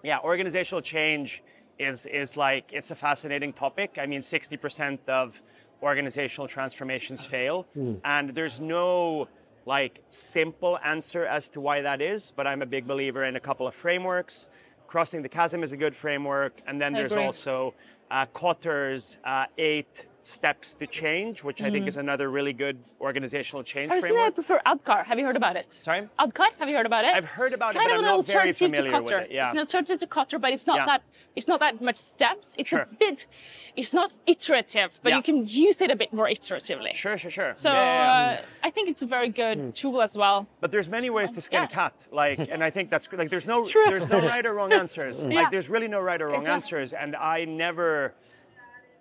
yeah, 0.04 0.20
organizational 0.20 0.82
change 0.82 1.42
is 1.80 2.06
is 2.06 2.38
like 2.38 2.66
it's 2.72 2.92
a 2.92 2.96
fascinating 2.96 3.54
topic. 3.54 3.98
I 4.00 4.06
mean, 4.06 4.22
sixty 4.22 4.58
percent 4.58 5.00
of 5.08 5.42
organizational 5.82 6.48
transformations 6.48 7.26
fail, 7.26 7.66
and 8.04 8.30
there's 8.32 8.60
no 8.60 9.28
like 9.66 10.02
simple 10.10 10.80
answer 10.84 11.26
as 11.26 11.50
to 11.50 11.62
why 11.62 11.82
that 11.82 12.02
is. 12.02 12.32
But 12.36 12.48
I'm 12.48 12.62
a 12.62 12.66
big 12.66 12.88
believer 12.88 13.26
in 13.26 13.36
a 13.36 13.40
couple 13.40 13.68
of 13.68 13.74
frameworks. 13.76 14.50
Crossing 14.88 15.22
the 15.22 15.30
chasm 15.30 15.64
is 15.64 15.74
a 15.74 15.78
good 15.78 15.96
framework, 15.96 16.54
and 16.66 16.80
then 16.80 16.96
I 16.96 17.00
there's 17.00 17.12
agree. 17.12 17.26
also 17.26 17.74
uh, 18.10 18.26
Kotter's 18.28 19.18
uh, 19.26 19.46
eight 19.58 20.08
steps 20.28 20.74
to 20.74 20.86
change, 20.86 21.42
which 21.44 21.62
I 21.62 21.70
think 21.72 21.88
is 21.88 21.96
another 21.96 22.30
really 22.30 22.52
good 22.54 22.78
organizational 23.00 23.64
change 23.64 23.88
Personally, 23.88 24.18
I 24.18 24.30
framework. 24.32 24.36
prefer 24.36 24.60
Adkar. 24.66 25.06
Have 25.06 25.18
you 25.20 25.26
heard 25.26 25.38
about 25.38 25.56
it? 25.56 25.72
Sorry. 25.72 26.08
Adkar, 26.20 26.48
have 26.60 26.68
you 26.68 26.76
heard 26.76 26.86
about 26.86 27.06
it? 27.06 27.16
I've 27.16 27.26
heard 27.26 27.54
about 27.54 27.70
it's 27.70 27.78
it, 27.78 27.88
kind 27.88 27.92
of 27.94 28.00
an 28.04 28.10
alternative 28.10 28.74
to 28.74 28.82
Kotter. 28.84 29.22
it, 29.24 29.32
yeah. 29.32 29.44
It's 29.46 29.54
an 29.54 29.60
alternative 29.60 30.00
to 30.02 30.08
Kotter, 30.08 30.40
but 30.42 30.52
it's 30.52 30.68
not 30.68 30.78
Yeah. 30.78 30.86
that 30.86 31.02
it's 31.36 31.48
not 31.48 31.60
that 31.60 31.80
much 31.82 31.98
steps. 31.98 32.56
It's 32.58 32.70
Sure. 32.70 32.80
a 32.82 32.96
bit, 33.00 33.28
it's 33.76 33.94
not 33.94 34.12
iterative, 34.26 35.00
but 35.04 35.10
Yeah. 35.12 35.18
you 35.18 35.22
can 35.24 35.46
use 35.48 35.80
it 35.82 35.92
a 35.92 35.96
bit 35.96 36.12
more 36.12 36.26
iteratively. 36.28 36.94
Sure, 36.96 37.18
sure, 37.18 37.30
sure. 37.32 37.54
So. 37.54 37.70
Uh, 37.72 38.38
I 38.64 38.70
think 38.72 38.90
it's 38.90 39.04
a 39.04 39.06
very 39.06 39.30
good 39.30 39.76
tool 39.76 40.02
as 40.02 40.18
well. 40.18 40.48
But 40.60 40.72
there's 40.72 40.90
many 40.90 41.10
ways 41.12 41.30
to 41.32 41.42
skin 41.42 41.64
a 41.64 41.68
cat, 41.68 42.08
like, 42.12 42.40
and 42.54 42.64
I 42.64 42.70
think 42.72 42.90
that's 42.90 43.08
like 43.14 43.30
there's 43.30 43.48
no 43.48 43.64
there's 43.88 44.10
no 44.10 44.20
right 44.20 44.46
or 44.46 44.54
wrong 44.56 44.74
answers. 44.82 45.24
Like 45.24 45.52
there's 45.52 45.70
really 45.70 45.88
no 45.88 46.00
right 46.02 46.22
or 46.22 46.28
wrong 46.28 46.36
Exactly. 46.44 46.54
answers, 46.80 46.94
and 46.94 47.16
I 47.16 47.46
never 47.46 48.14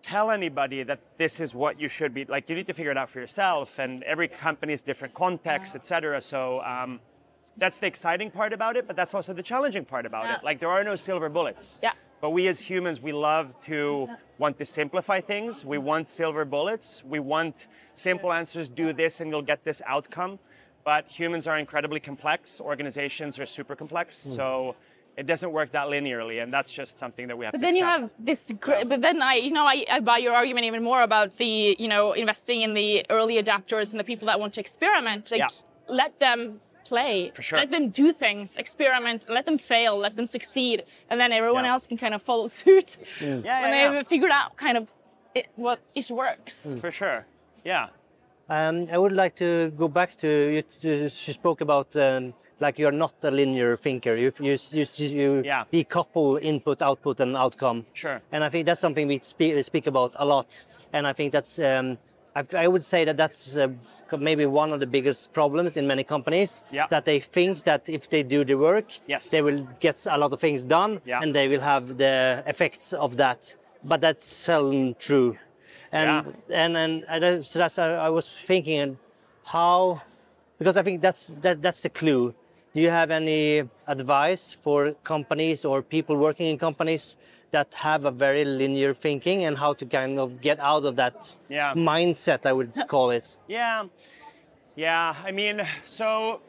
tell 0.02 0.30
anybody 0.30 0.82
that 0.82 1.00
this 1.18 1.40
is 1.40 1.54
what 1.54 1.80
you 1.80 1.88
should 1.88 2.12
be. 2.14 2.24
Like 2.24 2.48
you 2.48 2.56
need 2.56 2.66
to 2.66 2.72
figure 2.74 2.90
it 2.90 2.96
out 2.96 3.08
for 3.10 3.20
yourself, 3.20 3.78
and 3.78 4.02
every 4.04 4.28
company 4.28 4.72
is 4.72 4.82
different 4.82 5.14
context, 5.14 5.74
etc. 5.74 6.20
So. 6.20 6.60
Um, 6.62 7.00
that's 7.58 7.78
the 7.78 7.86
exciting 7.86 8.30
part 8.30 8.52
about 8.52 8.76
it, 8.76 8.86
but 8.86 8.96
that's 8.96 9.14
also 9.14 9.32
the 9.32 9.42
challenging 9.42 9.86
part 9.86 10.04
about 10.04 10.24
Yeah. 10.26 10.36
it. 10.36 10.44
Like 10.44 10.58
there 10.58 10.68
are 10.68 10.84
no 10.84 10.94
silver 10.94 11.30
bullets. 11.30 11.78
Yeah. 11.82 11.92
But 12.20 12.30
we 12.32 12.48
as 12.48 12.60
humans, 12.60 13.00
we 13.00 13.12
love 13.12 13.58
to 13.60 14.10
want 14.36 14.58
to 14.58 14.66
simplify 14.66 15.20
things. 15.22 15.64
We 15.64 15.78
want 15.78 16.10
silver 16.10 16.44
bullets. 16.44 17.02
We 17.02 17.18
want 17.18 17.66
simple 17.88 18.30
answers. 18.30 18.68
Do 18.68 18.92
this, 18.92 19.20
and 19.20 19.30
you'll 19.30 19.40
get 19.40 19.64
this 19.64 19.80
outcome. 19.86 20.38
But 20.84 21.08
humans 21.08 21.46
are 21.46 21.56
incredibly 21.58 21.98
complex. 21.98 22.60
Organizations 22.60 23.38
are 23.38 23.46
super 23.46 23.74
complex. 23.74 24.18
So 24.18 24.76
it 25.16 25.26
doesn't 25.26 25.50
work 25.52 25.70
that 25.72 25.86
linearly, 25.86 26.42
and 26.42 26.52
that's 26.52 26.72
just 26.72 26.98
something 26.98 27.26
that 27.28 27.36
we 27.38 27.44
have 27.46 27.52
But 27.52 27.58
to 27.58 27.62
then 27.66 27.74
you 27.76 27.84
have 27.84 28.10
this, 28.18 28.52
gr- 28.60 28.84
but 28.86 29.00
then 29.00 29.22
I, 29.22 29.34
you 29.36 29.50
know, 29.50 29.64
I, 29.64 29.84
I 29.90 30.00
buy 30.00 30.18
your 30.18 30.34
argument 30.34 30.66
even 30.66 30.82
more 30.82 31.02
about 31.02 31.36
the, 31.38 31.76
you 31.78 31.88
know, 31.88 32.12
investing 32.12 32.60
in 32.60 32.74
the 32.74 33.04
early 33.08 33.42
adapters 33.42 33.90
and 33.92 33.98
the 34.00 34.04
people 34.04 34.26
that 34.26 34.38
want 34.38 34.54
to 34.54 34.60
experiment. 34.60 35.30
Like, 35.30 35.40
Yeah. 35.40 35.48
let 35.88 36.20
them 36.20 36.60
play. 36.84 37.32
For 37.34 37.42
sure. 37.42 37.58
Let 37.58 37.70
them 37.70 37.88
do 37.88 38.12
things, 38.12 38.56
experiment, 38.56 39.24
let 39.28 39.44
them 39.46 39.58
fail, 39.58 39.96
let 39.96 40.16
them 40.16 40.26
succeed, 40.26 40.84
and 41.10 41.18
then 41.20 41.32
everyone 41.32 41.64
Yeah. 41.64 41.72
else 41.72 41.86
can 41.86 41.96
kind 41.96 42.14
of 42.14 42.22
follow 42.22 42.46
suit 42.60 42.98
Yeah, 43.20 43.34
when 43.34 43.44
yeah, 43.44 43.90
they've 43.92 44.06
figured 44.06 44.30
out 44.30 44.56
kind 44.56 44.76
of 44.76 44.92
it, 45.34 45.46
what 45.56 45.80
it 45.94 46.10
works. 46.10 46.76
For 46.80 46.90
sure. 46.90 47.26
Yeah. 47.64 47.88
Um, 48.48 48.86
I 48.92 48.98
would 48.98 49.12
like 49.12 49.34
to 49.36 49.70
go 49.76 49.88
back 49.88 50.14
to 50.18 50.28
you. 50.28 50.62
You 50.80 51.08
spoke 51.08 51.60
about 51.60 51.96
um, 51.96 52.32
like 52.60 52.78
you're 52.78 52.92
not 52.92 53.14
a 53.24 53.30
linear 53.30 53.76
thinker. 53.76 54.14
You 54.14 54.30
you 54.40 54.56
you, 54.72 54.84
you 55.20 55.42
Yeah. 55.44 55.64
decouple 55.72 56.40
input, 56.40 56.80
output, 56.80 57.20
and 57.20 57.36
outcome. 57.36 57.86
Sure. 57.92 58.20
And 58.32 58.44
I 58.44 58.48
think 58.48 58.66
that's 58.66 58.80
something 58.80 59.08
we 59.08 59.18
speak, 59.22 59.62
speak 59.64 59.86
about 59.88 60.12
a 60.16 60.24
lot. 60.24 60.64
And 60.92 61.06
I 61.06 61.12
think 61.12 61.32
that's 61.32 61.58
um, 61.58 61.98
I, 62.36 62.44
I 62.64 62.68
would 62.68 62.84
say 62.84 63.04
that 63.04 63.16
that's 63.16 63.56
uh, 63.56 63.68
maybe 64.18 64.46
one 64.46 64.72
of 64.72 64.78
the 64.78 64.86
biggest 64.86 65.32
problems 65.32 65.76
in 65.76 65.86
many 65.86 66.04
companies. 66.04 66.62
Yeah. 66.70 66.86
That 66.88 67.04
they 67.04 67.18
think 67.20 67.64
that 67.64 67.88
if 67.88 68.08
they 68.10 68.22
do 68.22 68.44
the 68.44 68.54
work, 68.54 68.86
Yes. 69.08 69.30
they 69.30 69.42
will 69.42 69.66
get 69.80 70.06
a 70.08 70.16
lot 70.18 70.32
of 70.32 70.38
things 70.40 70.62
done, 70.62 71.00
Yeah. 71.04 71.20
and 71.22 71.34
they 71.34 71.48
will 71.48 71.62
have 71.62 71.96
the 71.98 72.44
effects 72.46 72.92
of 72.92 73.16
that. 73.16 73.56
But 73.82 74.00
that's 74.00 74.26
seldom 74.26 74.94
true. 74.94 75.36
And 75.96 76.26
and 76.62 76.76
and 76.76 77.04
I 77.08 77.18
that's 77.62 77.78
I 77.78 78.08
was 78.18 78.26
thinking 78.50 78.78
and 78.84 78.96
how 79.54 80.02
because 80.58 80.76
I 80.76 80.82
think 80.82 81.00
that's 81.06 81.22
that 81.42 81.62
that's 81.62 81.82
the 81.86 81.90
clue. 82.00 82.34
Do 82.74 82.80
you 82.82 82.90
have 82.90 83.10
any 83.10 83.62
advice 83.86 84.52
for 84.52 84.92
companies 85.12 85.64
or 85.64 85.82
people 85.82 86.14
working 86.16 86.46
in 86.52 86.58
companies 86.58 87.16
that 87.50 87.72
have 87.74 88.04
a 88.04 88.10
very 88.10 88.44
linear 88.44 88.92
thinking 88.92 89.44
and 89.46 89.56
how 89.56 89.72
to 89.80 89.84
kind 89.86 90.18
of 90.18 90.28
get 90.48 90.58
out 90.60 90.84
of 90.84 90.96
that 90.96 91.36
Yeah. 91.48 91.72
mindset? 91.74 92.40
I 92.44 92.52
would 92.52 92.72
call 92.92 93.08
it. 93.18 93.26
Yeah, 93.48 93.86
yeah. 94.76 95.14
I 95.28 95.30
mean, 95.32 95.56
so 95.86 96.40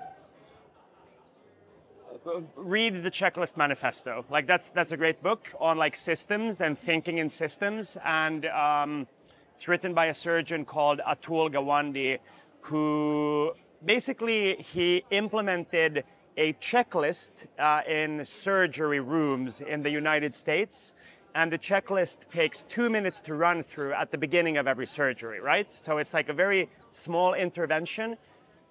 uh, 2.25 2.41
read 2.55 3.03
the 3.03 3.11
Checklist 3.11 3.55
Manifesto. 3.57 4.25
Like 4.29 4.47
that's 4.47 4.69
that's 4.69 4.91
a 4.91 4.97
great 4.97 5.21
book 5.23 5.53
on 5.59 5.77
like 5.77 5.95
systems 5.95 6.61
and 6.61 6.77
thinking 6.77 7.17
in 7.19 7.29
systems, 7.29 7.97
and 8.03 8.45
um, 8.47 9.07
it's 9.57 9.67
written 9.67 9.91
by 9.91 10.05
a 10.05 10.13
surgeon 10.13 10.63
called 10.63 10.99
Atul 10.99 11.51
Gawande, 11.51 12.19
who 12.61 13.53
basically 13.83 14.53
he 14.57 15.03
implemented 15.09 16.03
a 16.37 16.53
checklist 16.53 17.47
uh, 17.57 17.81
in 17.89 18.23
surgery 18.23 18.99
rooms 18.99 19.61
in 19.61 19.81
the 19.81 19.89
United 19.89 20.35
States. 20.35 20.93
And 21.33 21.51
the 21.51 21.57
checklist 21.57 22.29
takes 22.29 22.61
two 22.69 22.87
minutes 22.91 23.19
to 23.21 23.33
run 23.33 23.63
through 23.63 23.93
at 23.93 24.11
the 24.11 24.17
beginning 24.19 24.57
of 24.57 24.67
every 24.67 24.85
surgery, 24.85 25.39
right? 25.39 25.73
So 25.73 25.97
it's 25.97 26.13
like 26.13 26.29
a 26.29 26.33
very 26.33 26.69
small 26.91 27.33
intervention, 27.33 28.15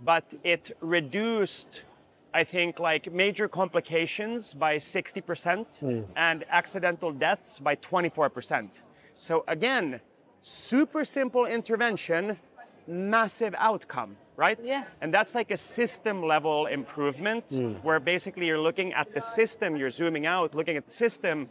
but 0.01 0.37
it 0.45 0.71
reduced, 0.81 1.83
I 2.33 2.45
think, 2.45 2.79
like 2.79 3.13
major 3.13 3.49
complications 3.49 4.55
by 4.55 4.77
60% 4.77 6.07
and 6.15 6.45
accidental 6.49 7.11
deaths 7.11 7.59
by 7.59 7.75
24%. 7.75 8.85
So 9.19 9.43
again, 9.49 10.01
super 10.47 11.05
simple 11.05 11.45
intervention, 11.45 12.39
massive 12.87 13.53
outcome, 13.59 14.17
right? 14.37 14.59
Yes. 14.63 15.01
And 15.03 15.13
that's 15.13 15.35
like 15.35 15.51
a 15.51 15.57
system 15.57 16.23
level 16.23 16.67
improvement 16.67 17.51
hmm. 17.51 17.73
where 17.83 17.99
basically 17.99 18.47
you're 18.47 18.61
looking 18.61 18.93
at 18.93 19.13
the 19.13 19.21
system, 19.21 19.75
you're 19.75 19.91
zooming 19.91 20.25
out, 20.25 20.55
looking 20.55 20.77
at 20.77 20.87
the 20.87 20.93
system, 20.93 21.49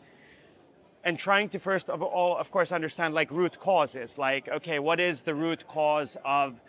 and 1.04 1.20
trying 1.20 1.50
to 1.50 1.60
first 1.60 1.90
of 1.90 2.02
all, 2.02 2.38
of 2.38 2.50
course, 2.52 2.72
understand 2.72 3.14
like 3.14 3.32
root 3.32 3.60
causes. 3.60 4.18
Like, 4.18 4.48
okay, 4.48 4.80
what 4.80 5.02
is 5.02 5.24
the 5.24 5.36
root 5.36 5.68
cause 5.68 6.16
of 6.24 6.62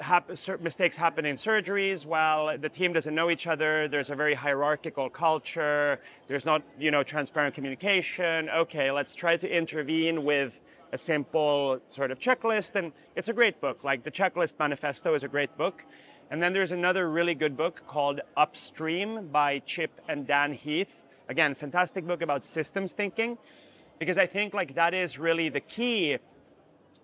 hap- 0.00 0.30
mistakes 0.60 0.96
happen 0.96 1.26
in 1.26 1.36
surgeries? 1.36 2.06
Well, 2.06 2.56
the 2.56 2.68
team 2.68 2.92
doesn't 2.92 3.14
know 3.14 3.30
each 3.30 3.48
other. 3.48 3.88
There's 3.88 4.10
a 4.10 4.14
very 4.14 4.34
hierarchical 4.34 5.10
culture. 5.10 5.98
There's 6.28 6.46
not, 6.46 6.62
you 6.78 6.92
know, 6.92 7.02
transparent 7.02 7.56
communication. 7.56 8.48
Okay, 8.48 8.92
let's 8.92 9.16
try 9.16 9.36
to 9.36 9.48
intervene 9.48 10.24
with 10.24 10.60
a 10.92 10.98
simple 10.98 11.80
sort 11.90 12.10
of 12.10 12.18
checklist. 12.18 12.74
And 12.74 12.92
it's 13.14 13.28
a 13.28 13.32
great 13.32 13.60
book. 13.60 13.84
Like 13.84 14.02
the 14.02 14.10
Checklist 14.10 14.58
Manifesto 14.58 15.14
is 15.14 15.24
a 15.24 15.28
great 15.28 15.56
book. 15.56 15.84
And 16.30 16.42
then 16.42 16.52
there's 16.52 16.72
another 16.72 17.08
really 17.08 17.34
good 17.34 17.56
book 17.56 17.82
called 17.86 18.20
Upstream 18.36 19.28
by 19.28 19.60
Chip 19.60 20.00
and 20.08 20.26
Dan 20.26 20.52
Heath. 20.52 21.04
Again, 21.28 21.54
fantastic 21.54 22.06
book 22.06 22.22
about 22.22 22.44
systems 22.44 22.92
thinking, 22.92 23.38
because 23.98 24.18
I 24.18 24.26
think 24.26 24.54
like 24.54 24.74
that 24.74 24.94
is 24.94 25.18
really 25.18 25.48
the 25.48 25.60
key 25.60 26.18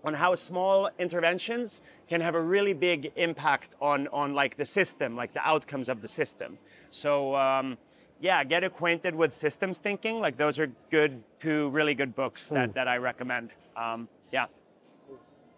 on 0.04 0.14
how 0.14 0.34
small 0.34 0.90
interventions 0.98 1.80
can 2.08 2.20
have 2.20 2.34
a 2.34 2.40
really 2.40 2.72
big 2.72 3.12
impact 3.14 3.74
on 3.80 4.08
on 4.08 4.34
like 4.34 4.56
the 4.56 4.64
system, 4.64 5.16
like 5.16 5.32
the 5.32 5.46
outcomes 5.46 5.88
of 5.88 6.02
the 6.02 6.08
system. 6.08 6.58
So 6.90 7.36
um, 7.36 7.78
yeah, 8.22 8.44
get 8.44 8.62
acquainted 8.64 9.14
with 9.14 9.34
systems 9.34 9.78
thinking. 9.80 10.20
Like 10.20 10.36
those 10.36 10.58
are 10.58 10.68
good, 10.90 11.22
two 11.38 11.68
really 11.70 11.94
good 11.94 12.14
books 12.14 12.48
that, 12.50 12.72
that 12.74 12.86
I 12.88 12.96
recommend. 12.96 13.50
Um, 13.76 14.08
yeah, 14.32 14.46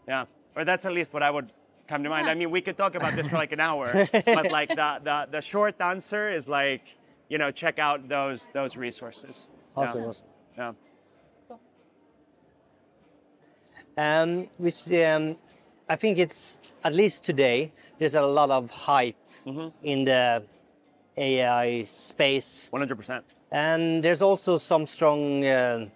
yeah, 0.08 0.24
or 0.56 0.64
that's 0.64 0.84
at 0.86 0.92
least 0.92 1.12
what 1.12 1.22
I 1.22 1.30
would 1.30 1.52
come 1.86 2.02
to 2.02 2.08
mind. 2.08 2.26
I 2.28 2.34
mean, 2.34 2.50
we 2.50 2.62
could 2.62 2.76
talk 2.76 2.94
about 2.94 3.12
this 3.12 3.26
for 3.28 3.36
like 3.36 3.52
an 3.52 3.60
hour, 3.60 4.08
but 4.12 4.50
like 4.50 4.70
the, 4.70 5.00
the 5.04 5.28
the 5.30 5.40
short 5.40 5.78
answer 5.80 6.30
is 6.30 6.48
like 6.48 6.82
you 7.28 7.36
know 7.38 7.50
check 7.50 7.78
out 7.78 8.08
those 8.08 8.50
those 8.54 8.76
resources. 8.76 9.46
Yeah. 9.76 9.82
Awesome. 9.82 10.04
awesome. 10.04 10.28
Yeah. 10.56 10.72
Um, 13.96 14.48
which, 14.58 14.90
um, 14.92 15.36
I 15.88 15.96
think 15.96 16.18
it's 16.18 16.60
at 16.82 16.94
least 16.94 17.22
today. 17.24 17.72
There's 17.98 18.14
a 18.16 18.22
lot 18.22 18.50
of 18.50 18.70
hype 18.70 19.16
Mm-hmm. 19.46 19.68
in 19.86 20.04
the 20.06 20.42
AI 21.16 21.84
space, 21.84 22.68
One 22.72 22.80
hundred 22.80 22.96
percent. 22.96 23.24
and 23.52 24.02
there's 24.02 24.22
also 24.22 24.56
some 24.58 24.86
strong 24.86 25.44
uh, 25.44 25.86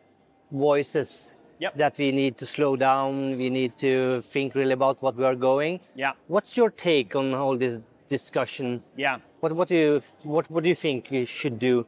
voices 0.52 1.32
Yep. 1.60 1.74
that 1.74 1.98
we 1.98 2.12
need 2.12 2.36
to 2.38 2.46
slow 2.46 2.76
down. 2.76 3.36
We 3.36 3.50
need 3.50 3.76
to 3.78 4.20
think 4.22 4.54
really 4.54 4.74
about 4.74 5.02
what 5.02 5.16
we 5.16 5.24
are 5.24 5.34
going. 5.34 5.80
Yeah. 5.96 6.12
What's 6.28 6.56
your 6.56 6.70
take 6.70 7.16
on 7.16 7.34
all 7.34 7.56
this 7.56 7.80
discussion? 8.08 8.80
Yeah. 8.96 9.18
What 9.40 9.52
what 9.52 9.66
do 9.66 9.74
you 9.74 10.00
what 10.22 10.48
what 10.52 10.62
do 10.62 10.68
you 10.68 10.76
think 10.76 11.08
we 11.10 11.24
should 11.24 11.58
do? 11.58 11.84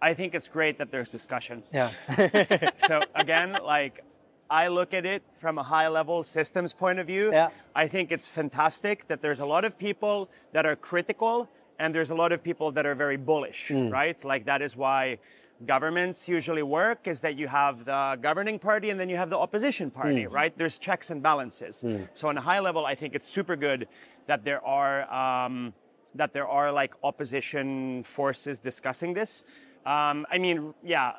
I 0.00 0.14
think 0.14 0.32
it's 0.34 0.46
great 0.48 0.78
that 0.78 0.90
there's 0.92 1.08
discussion. 1.08 1.64
Yeah. 1.72 1.90
so 2.86 3.02
again, 3.16 3.58
like 3.64 4.04
I 4.48 4.68
look 4.68 4.94
at 4.94 5.04
it 5.04 5.24
from 5.34 5.58
a 5.58 5.62
high 5.64 5.88
level 5.88 6.22
systems 6.22 6.72
point 6.72 7.00
of 7.00 7.06
view. 7.08 7.32
Yeah. 7.32 7.48
I 7.74 7.88
think 7.88 8.12
it's 8.12 8.28
fantastic 8.28 9.08
that 9.08 9.22
there's 9.22 9.40
a 9.40 9.46
lot 9.46 9.64
of 9.64 9.76
people 9.76 10.28
that 10.52 10.66
are 10.66 10.76
critical 10.76 11.48
and 11.78 11.94
there's 11.94 12.10
a 12.10 12.14
lot 12.14 12.32
of 12.32 12.42
people 12.42 12.70
that 12.72 12.86
are 12.86 12.94
very 12.94 13.16
bullish, 13.16 13.70
right? 13.70 14.22
Like 14.24 14.44
that 14.46 14.62
is 14.62 14.76
why 14.76 15.18
governments 15.66 16.28
usually 16.28 16.62
work 16.62 17.06
is 17.06 17.20
that 17.20 17.38
you 17.38 17.48
have 17.48 17.84
the 17.84 18.18
governing 18.20 18.58
party 18.58 18.90
and 18.90 18.98
then 19.00 19.08
you 19.08 19.16
have 19.16 19.30
the 19.30 19.38
opposition 19.38 19.90
party, 19.90 20.26
right? 20.26 20.56
There's 20.56 20.78
checks 20.78 21.10
and 21.10 21.22
balances. 21.22 21.84
So 22.12 22.28
on 22.28 22.36
a 22.38 22.40
high 22.40 22.60
level, 22.60 22.84
I 22.86 22.94
think 22.94 23.14
it's 23.14 23.26
super 23.26 23.56
good 23.56 23.88
that 24.26 24.44
there 24.44 24.64
are 24.64 25.12
um, 25.12 25.72
that 26.14 26.32
there 26.32 26.46
are 26.46 26.70
like 26.72 26.94
opposition 27.02 28.04
forces 28.04 28.60
discussing 28.60 29.14
this. 29.14 29.44
Um, 29.84 30.26
I 30.30 30.38
mean, 30.38 30.72
yeah, 30.84 31.12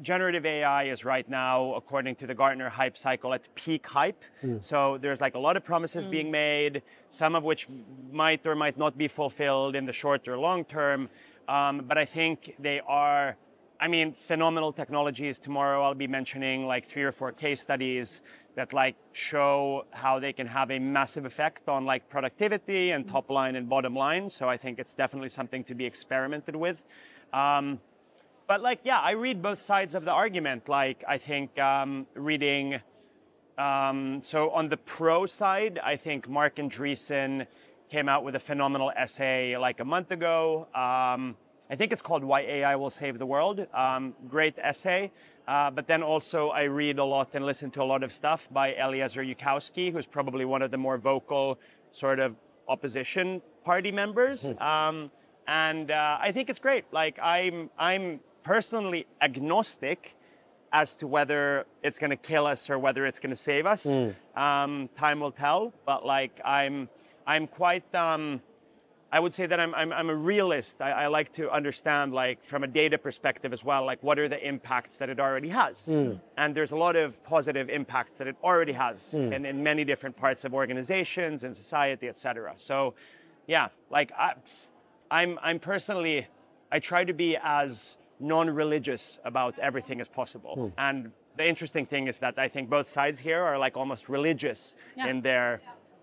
generative 0.00 0.46
AI 0.46 0.84
is 0.84 1.04
right 1.04 1.28
now, 1.28 1.74
according 1.74 2.14
to 2.16 2.26
the 2.26 2.34
Gartner 2.34 2.68
hype 2.68 2.96
cycle, 2.96 3.34
at 3.34 3.54
peak 3.54 3.86
hype. 3.86 4.24
So 4.60 4.98
there's 4.98 5.20
like 5.20 5.34
a 5.34 5.38
lot 5.38 5.56
of 5.56 5.64
promises 5.64 6.06
being 6.06 6.30
made, 6.30 6.82
some 7.08 7.34
of 7.34 7.44
which 7.44 7.68
might 8.10 8.46
or 8.46 8.54
might 8.54 8.78
not 8.78 8.96
be 8.96 9.08
fulfilled 9.08 9.76
in 9.76 9.84
the 9.84 9.92
short 9.92 10.26
or 10.28 10.38
long 10.38 10.64
term. 10.64 11.08
Um, 11.48 11.84
but 11.86 11.98
I 11.98 12.04
think 12.04 12.54
they 12.58 12.80
are, 12.86 13.36
I 13.80 13.88
mean, 13.88 14.12
phenomenal 14.12 14.72
technologies. 14.72 15.38
Tomorrow 15.38 15.82
I'll 15.82 15.94
be 15.94 16.06
mentioning 16.06 16.66
like 16.66 16.84
three 16.84 17.02
or 17.02 17.12
four 17.12 17.32
case 17.32 17.60
studies 17.60 18.22
that 18.54 18.72
like 18.72 18.96
show 19.12 19.86
how 19.92 20.18
they 20.18 20.32
can 20.32 20.46
have 20.46 20.70
a 20.70 20.78
massive 20.78 21.24
effect 21.24 21.68
on 21.68 21.84
like 21.84 22.08
productivity 22.08 22.90
and 22.90 23.08
top 23.08 23.30
line 23.30 23.56
and 23.56 23.68
bottom 23.68 23.94
line. 23.94 24.30
So 24.30 24.48
I 24.48 24.56
think 24.56 24.78
it's 24.78 24.94
definitely 24.94 25.30
something 25.30 25.64
to 25.64 25.74
be 25.74 25.84
experimented 25.84 26.56
with. 26.56 26.82
Um, 27.32 27.80
but 28.52 28.60
like, 28.60 28.80
yeah, 28.84 29.00
I 29.00 29.12
read 29.12 29.40
both 29.40 29.62
sides 29.62 29.94
of 29.94 30.04
the 30.04 30.12
argument. 30.12 30.68
Like, 30.68 31.02
I 31.08 31.16
think 31.16 31.58
um, 31.58 32.06
reading. 32.12 32.82
Um, 33.56 34.20
so 34.22 34.50
on 34.50 34.68
the 34.68 34.76
pro 34.76 35.24
side, 35.24 35.80
I 35.82 35.96
think 35.96 36.28
Marc 36.28 36.56
Andreessen 36.56 37.46
came 37.88 38.10
out 38.10 38.24
with 38.24 38.34
a 38.34 38.38
phenomenal 38.38 38.92
essay 38.94 39.56
like 39.56 39.80
a 39.80 39.86
month 39.86 40.10
ago. 40.10 40.68
Um, 40.74 41.34
I 41.70 41.76
think 41.76 41.92
it's 41.92 42.02
called 42.02 42.24
Why 42.24 42.40
AI 42.40 42.76
Will 42.76 42.90
Save 42.90 43.18
the 43.18 43.24
World. 43.24 43.66
Um, 43.72 44.14
great 44.28 44.58
essay. 44.58 45.10
Uh, 45.48 45.70
but 45.70 45.86
then 45.86 46.02
also, 46.02 46.50
I 46.50 46.64
read 46.64 46.98
a 46.98 47.04
lot 47.06 47.30
and 47.32 47.46
listen 47.46 47.70
to 47.70 47.82
a 47.82 47.88
lot 47.92 48.02
of 48.02 48.12
stuff 48.12 48.50
by 48.52 48.74
Eliezer 48.74 49.24
Yudkowsky, 49.24 49.90
who's 49.90 50.06
probably 50.06 50.44
one 50.44 50.60
of 50.60 50.70
the 50.70 50.76
more 50.76 50.98
vocal 50.98 51.58
sort 51.90 52.20
of 52.20 52.36
opposition 52.68 53.40
party 53.64 53.90
members. 53.90 54.52
Um, 54.60 55.10
and 55.48 55.90
uh, 55.90 56.18
I 56.20 56.32
think 56.32 56.50
it's 56.50 56.58
great. 56.58 56.84
Like 56.92 57.18
I'm, 57.18 57.70
I'm 57.78 58.20
personally 58.42 59.06
agnostic 59.20 60.16
as 60.72 60.94
to 60.96 61.06
whether 61.06 61.66
it's 61.82 61.98
going 61.98 62.10
to 62.10 62.16
kill 62.16 62.46
us 62.46 62.70
or 62.70 62.78
whether 62.78 63.04
it's 63.06 63.18
going 63.18 63.30
to 63.30 63.36
save 63.36 63.66
us. 63.66 63.86
Um, 64.36 64.88
time 64.96 65.20
will 65.20 65.32
tell. 65.32 65.72
But 65.84 66.06
like 66.06 66.40
I'm, 66.44 66.88
I'm 67.26 67.46
quite. 67.46 67.94
Um, 67.94 68.40
I 69.14 69.20
would 69.20 69.34
say 69.34 69.44
that 69.44 69.60
I'm, 69.60 69.74
I'm, 69.74 69.92
I'm 69.92 70.08
a 70.08 70.14
realist. 70.14 70.80
I, 70.80 70.92
I 70.92 71.06
like 71.08 71.30
to 71.34 71.50
understand, 71.50 72.14
like, 72.14 72.42
from 72.42 72.64
a 72.64 72.66
data 72.66 72.96
perspective 72.96 73.52
as 73.52 73.62
well, 73.62 73.84
like, 73.84 74.02
what 74.02 74.18
are 74.18 74.26
the 74.26 74.42
impacts 74.42 74.96
that 74.96 75.10
it 75.10 75.20
already 75.20 75.50
has? 75.50 75.90
And 76.38 76.54
there's 76.54 76.72
a 76.72 76.76
lot 76.76 76.96
of 76.96 77.22
positive 77.22 77.68
impacts 77.68 78.16
that 78.16 78.26
it 78.26 78.36
already 78.42 78.72
has 78.72 79.12
in, 79.12 79.44
in 79.44 79.62
many 79.62 79.84
different 79.84 80.16
parts 80.16 80.46
of 80.46 80.54
organizations 80.54 81.44
and 81.44 81.54
society, 81.54 82.08
et 82.08 82.16
cetera. 82.18 82.54
So, 82.56 82.94
yeah, 83.46 83.68
like, 83.90 84.12
I, 84.18 84.32
I'm, 85.10 85.38
I'm 85.42 85.58
personally, 85.58 86.26
I 86.70 86.78
try 86.78 87.04
to 87.04 87.12
be 87.12 87.36
as 87.36 87.98
non 88.22 88.48
religious 88.50 89.18
about 89.24 89.58
everything 89.58 90.00
as 90.00 90.08
possible. 90.08 90.54
Hmm. 90.54 90.68
And 90.78 91.12
the 91.36 91.46
interesting 91.46 91.86
thing 91.86 92.08
is 92.08 92.18
that 92.18 92.38
I 92.38 92.48
think 92.48 92.70
both 92.70 92.88
sides 92.88 93.20
here 93.20 93.42
are 93.42 93.58
like 93.58 93.76
almost 93.76 94.08
religious 94.08 94.76
Yeah. 94.96 95.08
in 95.08 95.20
their 95.22 95.60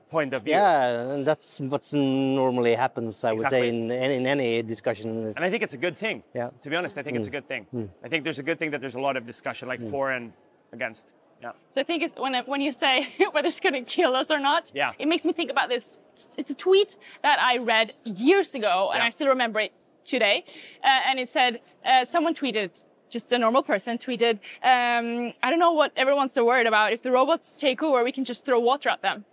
point 0.10 0.34
of 0.34 0.44
view. 0.44 0.54
Yeah, 0.54 1.14
and 1.14 1.26
that's 1.26 1.60
what 1.60 1.94
normally 1.94 2.74
happens, 2.74 3.24
I 3.24 3.32
would 3.32 3.48
say, 3.48 3.70
in, 3.70 3.92
in, 3.92 4.12
in 4.12 4.28
any 4.28 4.64
discussion. 4.64 5.28
And 5.28 5.46
I 5.46 5.50
think 5.50 5.62
it's 5.64 5.76
a 5.76 5.78
good 5.78 5.96
thing. 5.96 6.24
Yeah. 6.34 6.50
To 6.62 6.70
be 6.70 6.76
honest, 6.76 6.98
I 6.98 7.04
think 7.04 7.18
it's 7.18 7.28
a 7.28 7.30
hmm. 7.30 7.38
good 7.38 7.48
thing. 7.48 7.64
Hmm. 7.72 7.86
I 8.04 8.08
think 8.10 8.24
there's 8.24 8.40
a 8.40 8.44
good 8.44 8.60
thing 8.60 8.72
that 8.72 8.82
there's 8.82 8.96
a 8.96 9.02
lot 9.02 9.16
of 9.18 9.26
discussion, 9.26 9.68
like 9.68 9.82
for 9.82 10.12
and 10.12 10.34
against. 10.74 11.14
Yeah. 11.42 11.52
So 11.70 11.80
I 11.80 11.84
think 11.86 12.04
it's 12.04 12.20
when 12.20 12.36
when 12.46 12.62
you 12.62 12.72
say 12.72 13.08
whether 13.32 13.48
it's 13.48 13.60
going 13.60 13.74
to 13.74 13.82
kill 13.82 14.16
us 14.16 14.30
or 14.30 14.40
not, 14.40 14.72
Yeah. 14.74 14.92
it 15.00 15.08
makes 15.08 15.24
me 15.26 15.32
think 15.32 15.52
about 15.52 15.70
this. 15.70 16.00
It's 16.38 16.52
a 16.52 16.56
tweet 16.56 16.98
that 17.22 17.40
I 17.40 17.58
read 17.58 17.94
years 18.04 18.56
ago, 18.56 18.90
and 18.92 19.00
Yeah. 19.00 19.06
I 19.06 19.10
still 19.10 19.30
remember 19.30 19.60
it 19.62 19.72
today. 20.06 20.46
Uh, 20.84 20.88
and 21.08 21.20
it 21.20 21.30
said 21.30 21.62
uh, 21.86 22.06
someone 22.06 22.34
tweeted. 22.36 22.84
Just 23.10 23.34
a 23.34 23.40
normal 23.40 23.64
person 23.64 23.98
tweeted, 23.98 24.36
um, 24.62 25.34
I 25.42 25.50
don't 25.50 25.58
know 25.58 25.72
what 25.72 25.92
everyone's 25.96 26.32
so 26.32 26.46
worried 26.46 26.68
about. 26.68 26.94
If 26.94 27.02
the 27.02 27.10
robots 27.12 27.60
take 27.60 27.82
over, 27.82 28.04
we 28.04 28.12
can 28.12 28.24
just 28.24 28.46
throw 28.46 28.60
water 28.60 28.88
at 28.90 29.02
them. 29.02 29.26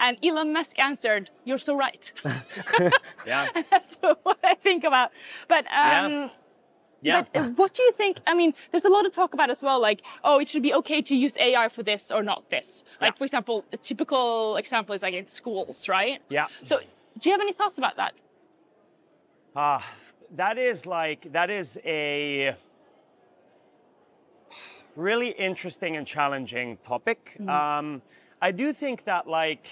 And 0.00 0.18
Elon 0.24 0.52
Musk 0.52 0.76
answered, 0.80 1.30
You're 1.44 1.58
so 1.58 1.76
right. 1.76 2.12
Yeah. 3.26 3.46
That's 3.70 3.96
what 4.00 4.38
I 4.42 4.54
think 4.56 4.82
about. 4.82 5.12
But 5.46 5.66
um, 5.72 6.30
Yeah. 7.00 7.22
but 7.22 7.36
uh, 7.36 7.48
what 7.50 7.74
do 7.74 7.84
you 7.84 7.92
think? 7.92 8.18
I 8.26 8.34
mean, 8.34 8.54
there's 8.72 8.84
a 8.84 8.88
lot 8.88 9.06
of 9.06 9.12
talk 9.12 9.34
about 9.34 9.50
as 9.50 9.62
well, 9.62 9.80
like, 9.80 10.02
oh, 10.24 10.40
it 10.40 10.48
should 10.48 10.62
be 10.64 10.74
okay 10.74 11.00
to 11.02 11.14
use 11.14 11.36
AI 11.38 11.68
for 11.68 11.84
this 11.84 12.10
or 12.10 12.24
not 12.24 12.50
this. 12.50 12.82
Like, 13.00 13.12
Yeah. 13.14 13.18
for 13.18 13.24
example, 13.24 13.64
the 13.70 13.76
typical 13.76 14.56
example 14.56 14.96
is 14.96 15.02
like 15.02 15.14
in 15.14 15.28
schools, 15.28 15.88
right? 15.88 16.20
Yeah. 16.28 16.46
So, 16.66 16.80
do 17.20 17.28
you 17.28 17.32
have 17.34 17.40
any 17.40 17.52
thoughts 17.52 17.78
about 17.78 17.94
that? 17.96 18.14
Ah, 19.54 19.86
that 20.32 20.58
is 20.58 20.86
like 20.86 21.32
that 21.32 21.50
is 21.50 21.78
a 21.84 22.56
really 24.96 25.30
interesting 25.30 25.96
and 25.96 26.06
challenging 26.06 26.78
topic. 26.78 27.36
Um, 27.48 28.02
I 28.40 28.50
do 28.50 28.72
think 28.72 29.04
that 29.04 29.28
like 29.28 29.66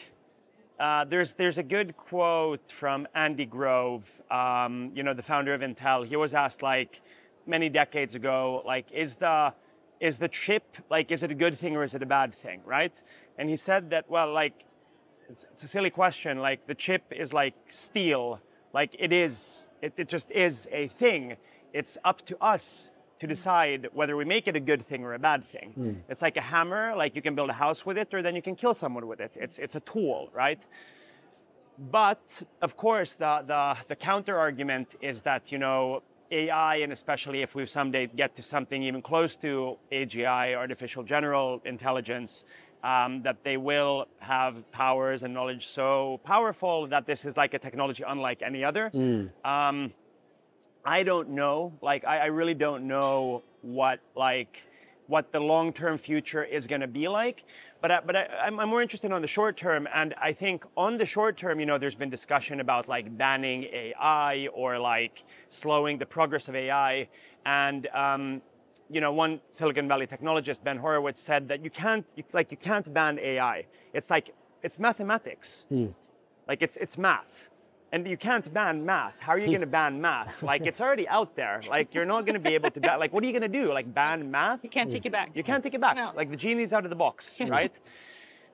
uh, 0.79 1.05
there's 1.05 1.35
there's 1.35 1.59
a 1.59 1.62
good 1.62 1.97
quote 1.97 2.71
from 2.71 3.07
Andy 3.14 3.47
Grove, 3.47 4.23
um, 4.31 4.90
you 4.95 5.02
know, 5.02 5.14
the 5.14 5.23
founder 5.23 5.55
of 5.55 5.61
Intel. 5.61 6.07
He 6.07 6.17
was 6.17 6.35
asked 6.35 6.62
like 6.62 7.00
many 7.47 7.69
decades 7.69 8.14
ago, 8.14 8.62
like, 8.64 8.90
is 8.93 9.17
the 9.17 9.55
is 9.99 10.19
the 10.19 10.29
chip 10.29 10.79
like 10.88 11.12
is 11.12 11.23
it 11.23 11.31
a 11.31 11.35
good 11.35 11.55
thing 11.55 11.76
or 11.76 11.85
is 11.85 11.95
it 11.95 12.02
a 12.02 12.07
bad 12.07 12.35
thing, 12.35 12.61
right? 12.64 13.02
And 13.38 13.49
he 13.49 13.57
said 13.57 13.90
that 13.90 14.09
well, 14.11 14.33
like 14.33 14.64
it's, 15.29 15.45
it's 15.52 15.62
a 15.64 15.69
silly 15.69 15.90
question. 15.90 16.38
Like 16.38 16.67
the 16.67 16.75
chip 16.75 17.05
is 17.11 17.33
like 17.33 17.55
steel. 17.69 18.40
Like 18.73 18.95
it 18.99 19.12
is. 19.12 19.67
It, 19.82 19.94
it 19.96 20.09
just 20.09 20.31
is 20.31 20.68
a 20.72 20.88
thing. 20.88 21.37
It's 21.72 21.96
up 22.05 22.24
to 22.26 22.37
us 22.40 22.92
to 23.18 23.26
decide 23.26 23.88
whether 23.92 24.16
we 24.16 24.24
make 24.24 24.48
it 24.48 24.57
a 24.57 24.61
good 24.61 24.83
thing 24.83 25.05
or 25.05 25.14
a 25.14 25.18
bad 25.18 25.44
thing. 25.44 25.72
Hmm. 25.72 25.92
It's 26.09 26.22
like 26.22 26.37
a 26.37 26.40
hammer. 26.40 26.94
Like 26.96 27.14
you 27.14 27.22
can 27.22 27.35
build 27.35 27.50
a 27.50 27.55
house 27.55 27.85
with 27.85 27.98
it, 27.98 28.12
or 28.14 28.22
then 28.22 28.35
you 28.35 28.42
can 28.42 28.57
kill 28.57 28.74
someone 28.74 29.07
with 29.07 29.20
it. 29.20 29.33
It's 29.35 29.59
it's 29.59 29.76
a 29.76 29.81
tool, 29.81 30.31
right? 30.33 30.64
But 31.81 32.42
of 32.61 32.76
course, 32.76 33.14
the, 33.14 33.42
the, 33.46 33.76
the 33.88 33.96
counter 33.96 34.38
argument 34.38 34.96
is 35.00 35.22
that, 35.22 35.50
you 35.50 35.57
know, 35.57 36.02
AI, 36.31 36.76
and 36.76 36.92
especially 36.92 37.40
if 37.42 37.55
we 37.55 37.64
someday 37.66 38.07
get 38.07 38.37
to 38.37 38.42
something 38.42 38.83
even 38.83 39.00
close 39.00 39.35
to 39.37 39.78
AGI, 39.90 40.55
artificial 40.55 41.02
general 41.02 41.61
intelligence, 41.64 42.44
um, 42.83 43.23
that 43.23 43.45
they 43.45 43.57
will 43.57 44.07
have 44.19 44.71
powers 44.73 45.23
and 45.23 45.35
knowledge 45.35 45.66
so 45.66 46.21
powerful 46.25 46.87
that 46.88 47.07
this 47.07 47.25
is 47.25 47.37
like 47.37 47.55
a 47.55 47.59
technology 47.59 48.05
unlike 48.07 48.43
any 48.43 48.64
other. 48.64 48.90
Um, 49.45 49.93
I 50.85 51.03
don't 51.03 51.31
know. 51.31 51.75
Like, 51.83 52.05
I, 52.07 52.21
I 52.21 52.27
really 52.27 52.55
don't 52.55 52.87
know 52.87 53.43
what 53.62 54.01
like 54.16 54.62
what 55.07 55.33
the 55.33 55.40
long-term 55.40 55.99
future 55.99 56.45
is 56.45 56.69
going 56.69 56.81
to 56.81 56.87
be 56.87 57.09
like. 57.09 57.43
But 57.83 57.90
I, 57.90 58.01
but 58.01 58.14
I, 58.14 58.27
I'm, 58.45 58.61
I'm 58.61 58.69
more 58.69 58.81
interested 58.81 59.11
on 59.11 59.23
the 59.23 59.29
short 59.29 59.57
term, 59.57 59.88
and 59.93 60.14
I 60.23 60.33
think 60.33 60.64
on 60.77 60.99
the 60.99 61.07
short 61.07 61.37
term, 61.37 61.59
you 61.59 61.66
know, 61.66 61.79
there's 61.79 61.97
been 61.97 62.11
discussion 62.11 62.61
about 62.61 62.88
like 62.88 63.16
banning 63.19 63.64
AI 63.64 64.49
or 64.55 64.79
like 64.79 65.25
slowing 65.49 65.99
the 65.99 66.07
progress 66.07 66.49
of 66.49 66.55
AI, 66.55 67.09
and 67.45 67.88
um, 67.88 68.40
you 68.90 69.00
know, 69.00 69.12
one 69.12 69.40
Silicon 69.53 69.87
Valley 69.88 70.07
technologist, 70.07 70.64
Ben 70.64 70.76
Horowitz, 70.76 71.22
said 71.22 71.48
that 71.48 71.62
you 71.64 71.70
can't 71.70 72.07
you, 72.16 72.24
like 72.33 72.50
you 72.50 72.57
can't 72.57 72.92
ban 72.92 73.18
AI. 73.18 73.66
It's 73.94 74.11
like 74.11 74.35
it's 74.62 74.79
mathematics, 74.79 75.66
hmm. 75.68 75.87
like 76.48 76.62
it's 76.62 76.76
it's 76.76 76.98
math. 76.98 77.48
And 77.92 78.07
you 78.07 78.16
can't 78.16 78.53
ban 78.55 78.87
math. 78.87 79.16
How 79.18 79.33
are 79.33 79.38
you 79.38 79.46
going 79.57 79.61
to 79.62 79.66
ban 79.66 80.00
math? 80.00 80.44
Like 80.44 80.64
it's 80.64 80.81
already 80.81 81.09
out 81.09 81.35
there. 81.35 81.61
Like 81.68 81.94
you're 81.94 82.05
not 82.05 82.24
going 82.24 82.35
to 82.35 82.40
be 82.40 82.55
able 82.55 82.70
to 82.70 82.81
ban. 82.81 83.00
Like 83.00 83.12
what 83.12 83.22
are 83.24 83.26
you 83.26 83.33
going 83.33 83.50
to 83.50 83.59
do? 83.61 83.72
Like 83.72 83.92
ban 83.92 84.31
math? 84.31 84.62
You 84.62 84.70
can't 84.70 84.90
take 84.90 85.07
it 85.07 85.12
back. 85.12 85.31
You 85.35 85.42
can't 85.42 85.62
take 85.62 85.74
it 85.74 85.81
back. 85.81 85.96
No. 85.96 86.12
Like 86.14 86.31
the 86.31 86.37
genie's 86.37 86.72
out 86.72 86.85
of 86.85 86.90
the 86.90 86.96
box, 86.96 87.40
right? 87.46 87.74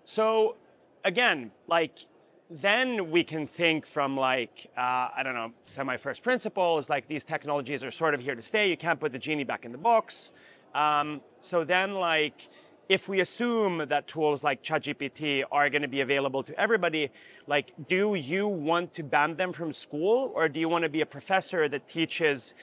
So 0.05 0.57
again, 1.05 1.51
like 1.67 2.07
then 2.51 3.11
we 3.11 3.25
can 3.25 3.47
think 3.47 3.87
from 3.87 4.17
like 4.17 4.71
uh, 4.77 5.09
I 5.17 5.23
don't 5.23 5.35
know 5.35 5.53
semi 5.67 5.97
first 5.97 6.23
principles. 6.23 6.89
Like 6.89 7.09
these 7.09 7.25
technologies 7.25 7.83
are 7.83 7.91
sort 7.91 8.15
of 8.15 8.21
here 8.21 8.35
to 8.35 8.43
stay. 8.43 8.69
You 8.69 8.77
can't 8.77 9.01
put 9.01 9.13
the 9.13 9.19
genie 9.19 9.45
back 9.45 9.65
in 9.65 9.73
the 9.73 9.79
box. 9.79 10.33
Um, 10.75 11.21
so 11.41 11.65
then 11.65 11.95
like 11.95 12.49
if 12.89 13.09
we 13.09 13.21
assume 13.21 13.85
that 13.89 14.07
tools 14.07 14.45
like 14.45 14.63
ChatGPT 14.63 15.43
are 15.51 15.69
going 15.71 15.83
to 15.83 15.89
be 15.89 16.01
available 16.01 16.43
to 16.45 16.59
everybody, 16.59 17.11
like, 17.47 17.73
do 17.89 18.15
you 18.15 18.47
want 18.47 18.95
to 18.95 19.03
ban 19.03 19.37
them 19.37 19.53
from 19.53 19.73
school, 19.73 20.31
or 20.35 20.49
do 20.49 20.61
you 20.61 20.69
want 20.69 20.85
to 20.85 20.89
be 20.89 21.01
a 21.01 21.07
professor 21.07 21.69
that 21.69 21.89
teaches 21.89 22.55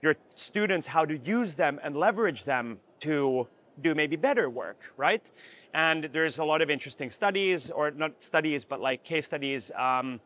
your 0.00 0.14
students 0.34 0.86
how 0.86 1.04
to 1.04 1.18
use 1.18 1.54
them 1.54 1.78
and 1.82 1.96
leverage 1.96 2.44
them 2.44 2.78
to 3.00 3.46
do 3.82 3.94
maybe 3.94 4.16
better 4.16 4.48
work, 4.48 4.80
right? 4.96 5.30
And 5.74 6.04
there's 6.12 6.38
a 6.38 6.44
lot 6.44 6.62
of 6.62 6.70
interesting 6.70 7.10
studies, 7.10 7.70
or 7.70 7.90
not 7.90 8.22
studies, 8.22 8.64
but 8.64 8.80
like 8.80 9.04
case 9.04 9.26
studies. 9.26 9.70
Um, 9.76 10.20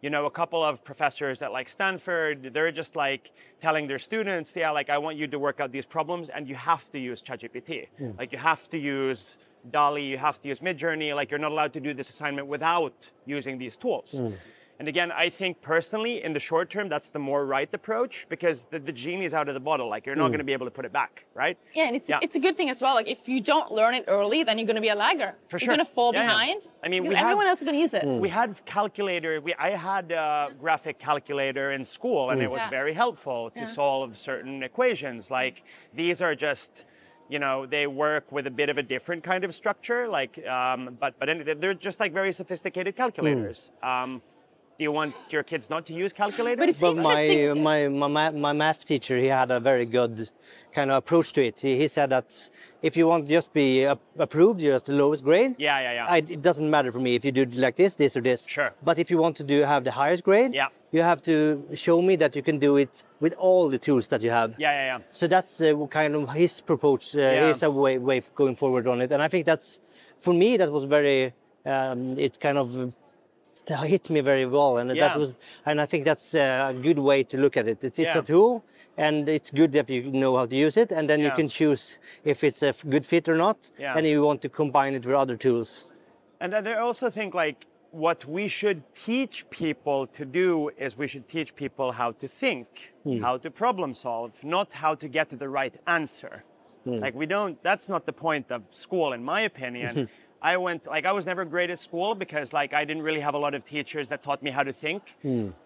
you 0.00 0.10
know, 0.10 0.26
a 0.26 0.30
couple 0.30 0.62
of 0.62 0.84
professors 0.84 1.42
at 1.42 1.50
like 1.50 1.68
Stanford, 1.68 2.50
they're 2.52 2.70
just 2.70 2.94
like 2.94 3.32
telling 3.60 3.88
their 3.88 3.98
students, 3.98 4.54
yeah, 4.54 4.70
like 4.70 4.90
I 4.90 4.98
want 4.98 5.16
you 5.16 5.26
to 5.26 5.38
work 5.38 5.58
out 5.60 5.72
these 5.72 5.86
problems, 5.86 6.28
and 6.28 6.48
you 6.48 6.54
have 6.54 6.88
to 6.90 6.98
use 7.00 7.20
ChatGPT. 7.20 7.88
Like 8.16 8.30
you 8.32 8.38
have 8.38 8.68
to 8.68 8.78
use 8.78 9.36
DALL-E, 9.72 10.02
you 10.02 10.18
have 10.18 10.38
to 10.40 10.48
use 10.48 10.60
Midjourney. 10.60 11.14
Like 11.16 11.30
you're 11.30 11.40
not 11.40 11.50
allowed 11.50 11.72
to 11.72 11.80
do 11.80 11.94
this 11.94 12.10
assignment 12.10 12.46
without 12.46 13.10
using 13.26 13.58
these 13.58 13.76
tools. 13.76 14.20
And 14.78 14.86
again, 14.86 15.10
I 15.10 15.28
think 15.28 15.60
personally, 15.60 16.22
in 16.22 16.32
the 16.32 16.38
short 16.38 16.70
term, 16.70 16.88
that's 16.88 17.10
the 17.10 17.18
more 17.18 17.44
right 17.44 17.68
approach 17.74 18.26
because 18.28 18.64
the, 18.66 18.78
the 18.78 18.92
genie 18.92 19.24
is 19.24 19.34
out 19.34 19.48
of 19.48 19.54
the 19.54 19.60
bottle. 19.60 19.88
Like 19.88 20.06
you're 20.06 20.14
not 20.14 20.28
going 20.28 20.38
to 20.38 20.44
be 20.44 20.52
able 20.52 20.66
to 20.66 20.70
put 20.70 20.84
it 20.84 20.92
back, 20.92 21.24
right? 21.34 21.58
Yeah, 21.74 21.84
and 21.88 21.96
it's 21.96 22.08
Yeah. 22.08 22.20
it's 22.22 22.36
a 22.36 22.40
good 22.40 22.56
thing 22.56 22.70
as 22.70 22.80
well. 22.80 22.94
Like 22.94 23.08
if 23.08 23.26
you 23.26 23.40
don't 23.40 23.72
learn 23.72 23.94
it 23.94 24.04
early, 24.06 24.44
then 24.44 24.56
you're 24.56 24.66
going 24.68 24.76
to 24.76 24.80
be 24.80 24.88
a 24.90 24.94
lagger. 24.94 25.34
For 25.48 25.58
sure. 25.58 25.66
you're 25.66 25.76
going 25.76 25.84
to 25.86 25.92
fall 25.92 26.14
Yeah, 26.14 26.20
yeah. 26.22 26.26
behind. 26.28 26.68
I 26.84 26.88
mean, 26.88 27.02
we 27.02 27.08
because 27.08 27.22
everyone 27.24 27.46
have- 27.46 27.50
else 27.50 27.58
is 27.58 27.64
going 27.64 27.74
to 27.74 27.80
use 27.80 27.94
it. 27.94 28.04
We 28.06 28.28
had 28.28 28.64
calculator. 28.66 29.40
We, 29.40 29.52
I 29.54 29.70
had 29.70 30.12
a 30.12 30.50
graphic 30.60 31.00
calculator 31.00 31.72
in 31.72 31.84
school, 31.84 32.30
and 32.30 32.40
it 32.40 32.48
was 32.50 32.60
Yeah. 32.60 32.70
very 32.70 32.92
helpful 32.94 33.50
to 33.50 33.60
Yeah. 33.62 33.66
solve 33.66 34.16
certain 34.16 34.62
equations. 34.62 35.28
Like 35.28 35.64
these 35.92 36.22
are 36.22 36.36
just, 36.36 36.84
you 37.28 37.40
know, 37.40 37.66
they 37.66 37.88
work 37.88 38.30
with 38.30 38.46
a 38.46 38.50
bit 38.52 38.68
of 38.68 38.78
a 38.78 38.82
different 38.84 39.24
kind 39.24 39.42
of 39.42 39.52
structure. 39.56 40.06
Like, 40.06 40.38
um, 40.46 40.96
but 41.00 41.18
but 41.18 41.26
they're 41.60 41.74
just 41.74 41.98
like 41.98 42.12
very 42.12 42.32
sophisticated 42.32 42.94
calculators. 42.94 43.72
Um, 43.82 44.22
do 44.78 44.84
you 44.84 44.92
want 44.92 45.12
your 45.30 45.42
kids 45.42 45.68
not 45.68 45.84
to 45.86 45.92
use 45.92 46.12
calculators? 46.12 46.56
But 46.60 46.68
it's 46.68 46.80
But 46.80 46.96
my, 46.98 47.88
my, 47.88 47.88
my, 47.88 48.30
my 48.30 48.52
math 48.52 48.84
teacher, 48.84 49.16
he 49.18 49.26
had 49.26 49.50
a 49.50 49.58
very 49.58 49.84
good 49.84 50.30
kind 50.72 50.92
of 50.92 50.98
approach 50.98 51.32
to 51.32 51.44
it. 51.44 51.58
He, 51.58 51.76
he 51.76 51.88
said 51.88 52.10
that 52.10 52.48
if 52.80 52.96
you 52.96 53.08
want 53.08 53.26
to 53.26 53.32
just 53.32 53.52
be 53.52 53.82
approved, 54.16 54.60
you're 54.60 54.76
at 54.76 54.84
the 54.84 54.92
lowest 54.92 55.24
grade. 55.24 55.56
Yeah, 55.58 55.80
yeah, 55.80 55.92
yeah. 55.94 56.06
I, 56.08 56.18
it 56.18 56.42
doesn't 56.42 56.70
matter 56.70 56.92
for 56.92 57.00
me 57.00 57.16
if 57.16 57.24
you 57.24 57.32
do 57.32 57.44
like 57.60 57.74
this, 57.74 57.96
this, 57.96 58.16
or 58.16 58.20
this. 58.20 58.46
Sure. 58.46 58.72
But 58.84 59.00
if 59.00 59.10
you 59.10 59.18
want 59.18 59.34
to 59.38 59.44
do 59.44 59.62
have 59.62 59.82
the 59.82 59.90
highest 59.90 60.22
grade, 60.22 60.54
Yeah. 60.54 60.68
you 60.92 61.02
have 61.02 61.22
to 61.22 61.66
show 61.74 62.00
me 62.00 62.14
that 62.14 62.36
you 62.36 62.42
can 62.42 62.60
do 62.60 62.76
it 62.76 63.04
with 63.18 63.34
all 63.34 63.68
the 63.68 63.78
tools 63.78 64.06
that 64.08 64.22
you 64.22 64.30
have. 64.30 64.54
yeah, 64.60 64.70
yeah, 64.70 64.98
yeah. 64.98 65.04
So 65.10 65.26
that's 65.26 65.60
uh, 65.60 65.74
kind 65.90 66.14
of 66.14 66.32
his 66.32 66.60
approach. 66.68 67.16
Uh, 67.16 67.20
Yeah. 67.20 67.48
His 67.48 67.64
uh, 67.64 67.72
way, 67.72 67.98
way 67.98 68.18
of 68.18 68.32
going 68.36 68.54
forward 68.54 68.86
on 68.86 69.00
it, 69.00 69.10
and 69.10 69.20
I 69.20 69.26
think 69.26 69.44
that's 69.44 69.80
for 70.20 70.32
me 70.32 70.56
that 70.56 70.70
was 70.70 70.84
very. 70.84 71.34
Um, 71.66 72.16
it 72.16 72.38
kind 72.40 72.56
of 72.56 72.92
hit 73.94 74.10
me 74.10 74.20
very 74.20 74.46
well, 74.46 74.78
and 74.78 74.94
Yeah. 74.94 75.08
that 75.08 75.18
was, 75.18 75.38
and 75.66 75.80
I 75.80 75.86
think 75.86 76.04
that's 76.04 76.34
a 76.34 76.74
good 76.82 76.98
way 76.98 77.22
to 77.24 77.36
look 77.38 77.56
at 77.56 77.66
it. 77.68 77.84
It's 77.84 77.98
it's 77.98 78.14
Yeah. 78.14 78.20
a 78.20 78.22
tool, 78.22 78.64
and 78.96 79.28
it's 79.28 79.50
good 79.50 79.74
if 79.74 79.88
you 79.90 80.02
know 80.10 80.36
how 80.36 80.46
to 80.46 80.56
use 80.56 80.76
it, 80.76 80.92
and 80.92 81.08
then 81.10 81.20
you 81.20 81.30
can 81.30 81.48
choose 81.48 81.98
if 82.24 82.44
it's 82.44 82.62
a 82.62 82.72
good 82.88 83.06
fit 83.06 83.28
or 83.28 83.36
not, 83.36 83.70
Yeah. 83.78 83.96
and 83.96 84.06
you 84.06 84.22
want 84.22 84.40
to 84.42 84.48
combine 84.48 84.94
it 84.94 85.04
with 85.06 85.16
other 85.16 85.36
tools. 85.36 85.90
And 86.40 86.54
I 86.54 86.74
also 86.74 87.10
think 87.10 87.34
like 87.34 87.66
what 87.90 88.24
we 88.26 88.48
should 88.48 88.82
teach 88.94 89.48
people 89.50 90.06
to 90.06 90.24
do 90.24 90.70
is 90.76 90.98
we 90.98 91.06
should 91.06 91.28
teach 91.28 91.54
people 91.54 91.92
how 91.92 92.12
to 92.12 92.28
think, 92.28 92.92
hmm. 93.02 93.20
how 93.20 93.36
to 93.38 93.50
problem 93.50 93.94
solve, 93.94 94.44
not 94.44 94.74
how 94.74 94.94
to 94.94 95.08
get 95.08 95.30
to 95.30 95.36
the 95.36 95.48
right 95.48 95.76
answer. 95.86 96.44
Hmm. 96.84 96.98
Like 96.98 97.14
we 97.14 97.26
don't 97.26 97.60
that's 97.62 97.88
not 97.88 98.06
the 98.06 98.12
point 98.12 98.52
of 98.52 98.62
school 98.70 99.12
in 99.12 99.24
my 99.24 99.40
opinion. 99.42 100.08
I 100.40 100.56
went 100.56 100.86
like 100.86 101.04
I 101.04 101.12
was 101.12 101.26
never 101.26 101.44
great 101.44 101.70
at 101.70 101.78
school 101.78 102.14
because 102.14 102.52
like 102.52 102.72
I 102.72 102.84
didn't 102.84 103.02
really 103.02 103.20
have 103.20 103.34
a 103.34 103.38
lot 103.38 103.54
of 103.54 103.64
teachers 103.64 104.08
that 104.10 104.22
taught 104.22 104.42
me 104.42 104.50
how 104.50 104.62
to 104.62 104.72
think. 104.72 105.02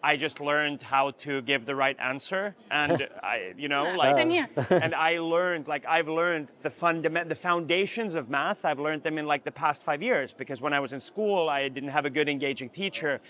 I 0.02 0.16
just 0.16 0.40
learned 0.40 0.82
how 0.82 1.10
to 1.10 1.42
give 1.42 1.66
the 1.66 1.74
right 1.74 1.96
answer 2.00 2.54
and 2.70 3.08
I 3.22 3.52
you 3.56 3.68
know 3.68 3.92
like 3.96 4.16
Same 4.16 4.30
here. 4.30 4.48
and 4.70 4.94
I 4.94 5.18
learned 5.18 5.68
like 5.68 5.84
I've 5.86 6.08
learned 6.08 6.48
the 6.62 6.70
fundament 6.70 7.28
the 7.28 7.34
foundations 7.34 8.14
of 8.14 8.30
math. 8.30 8.64
I've 8.64 8.80
learned 8.80 9.02
them 9.02 9.18
in 9.18 9.26
like 9.26 9.44
the 9.44 9.52
past 9.52 9.82
five 9.82 10.02
years 10.02 10.32
because 10.32 10.62
when 10.62 10.72
I 10.72 10.80
was 10.80 10.92
in 10.92 11.00
school, 11.00 11.48
I 11.48 11.68
didn't 11.68 11.90
have 11.90 12.06
a 12.06 12.10
good 12.10 12.28
engaging 12.28 12.70
teacher 12.70 13.20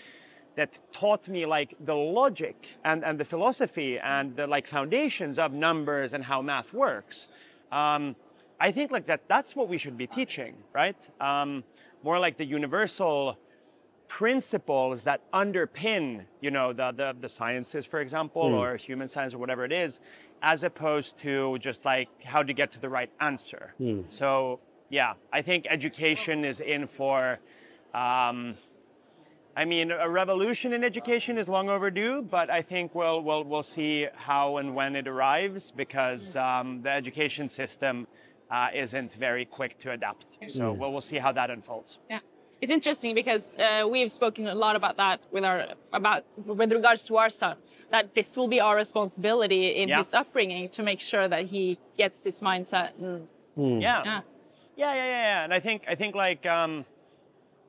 that 0.55 0.79
taught 0.91 1.27
me 1.27 1.45
like 1.45 1.75
the 1.79 1.95
logic 1.95 2.77
and, 2.85 3.03
and 3.03 3.19
the 3.19 3.25
philosophy 3.25 3.97
and 3.99 4.35
the 4.35 4.45
like 4.47 4.67
foundations 4.67 5.39
of 5.39 5.51
numbers 5.51 6.13
and 6.13 6.23
how 6.23 6.41
math 6.41 6.73
works. 6.73 7.27
Um, 7.71 8.15
I 8.59 8.71
think 8.71 8.91
like 8.91 9.07
that 9.07 9.27
that's 9.27 9.55
what 9.55 9.67
we 9.69 9.77
should 9.77 9.97
be 9.97 10.07
teaching, 10.07 10.55
right? 10.73 11.07
Um, 11.19 11.63
more 12.03 12.19
like 12.19 12.37
the 12.37 12.45
universal 12.45 13.37
principles 14.07 15.03
that 15.03 15.21
underpin, 15.31 16.25
you 16.39 16.51
know, 16.51 16.71
the, 16.73 16.91
the, 16.91 17.15
the 17.19 17.29
sciences, 17.29 17.85
for 17.85 17.99
example, 17.99 18.41
or 18.61 18.77
human 18.77 19.07
science 19.07 19.33
or 19.33 19.39
whatever 19.39 19.65
it 19.65 19.71
is, 19.71 19.99
as 20.41 20.63
opposed 20.63 21.17
to 21.19 21.57
just 21.59 21.83
like 21.85 22.09
how 22.23 22.43
to 22.43 22.53
get 22.53 22.71
to 22.73 22.79
the 22.79 22.89
right 22.89 23.09
answer. 23.19 23.73
So 24.09 24.59
yeah, 24.89 25.13
I 25.31 25.41
think 25.41 25.65
education 25.69 26.45
is 26.45 26.59
in 26.59 26.85
for, 26.85 27.39
um, 27.93 28.55
I 29.55 29.65
mean, 29.65 29.91
a 29.91 30.09
revolution 30.09 30.73
in 30.73 30.83
education 30.83 31.37
is 31.37 31.47
long 31.47 31.69
overdue, 31.69 32.21
but 32.21 32.49
I 32.49 32.61
think 32.61 32.93
we'll, 32.93 33.21
we'll, 33.21 33.43
we'll 33.43 33.63
see 33.63 34.07
how 34.15 34.57
and 34.57 34.75
when 34.75 34.95
it 34.95 35.07
arrives 35.07 35.71
because 35.71 36.35
um, 36.35 36.81
the 36.81 36.89
education 36.89 37.47
system 37.49 38.07
uh, 38.53 38.67
isn't 38.83 39.13
very 39.15 39.45
quick 39.45 39.77
to 39.79 39.91
adapt. 39.91 40.37
So 40.47 40.71
we'll, 40.73 40.91
we'll 40.91 41.01
see 41.11 41.17
how 41.17 41.31
that 41.39 41.49
unfolds. 41.49 41.99
Yeah. 42.09 42.19
It's 42.61 42.71
interesting 42.71 43.13
because 43.15 43.57
uh, 43.57 43.85
we've 43.93 44.11
spoken 44.11 44.47
a 44.47 44.55
lot 44.55 44.75
about 44.77 44.95
that 44.97 45.19
with 45.31 45.43
our 45.43 45.59
about 45.91 46.23
with 46.45 46.71
regards 46.71 47.03
to 47.09 47.17
our 47.17 47.29
son 47.29 47.57
that 47.91 48.15
this 48.15 48.37
will 48.37 48.47
be 48.47 48.59
our 48.61 48.75
responsibility 48.75 49.63
in 49.81 49.89
Yeah. 49.89 49.97
his 49.97 50.13
upbringing 50.13 50.69
to 50.69 50.81
make 50.83 51.01
sure 51.01 51.27
that 51.27 51.43
he 51.53 51.77
gets 51.97 52.21
this 52.21 52.39
mindset. 52.41 52.89
And, 52.99 53.27
Yeah. 53.57 54.01
yeah. 54.05 54.21
Yeah, 54.75 54.93
yeah, 54.93 55.05
yeah, 55.13 55.21
yeah. 55.31 55.43
And 55.43 55.53
I 55.53 55.59
think 55.59 55.79
I 55.93 55.95
think 55.95 56.15
like 56.15 56.45
um, 56.45 56.85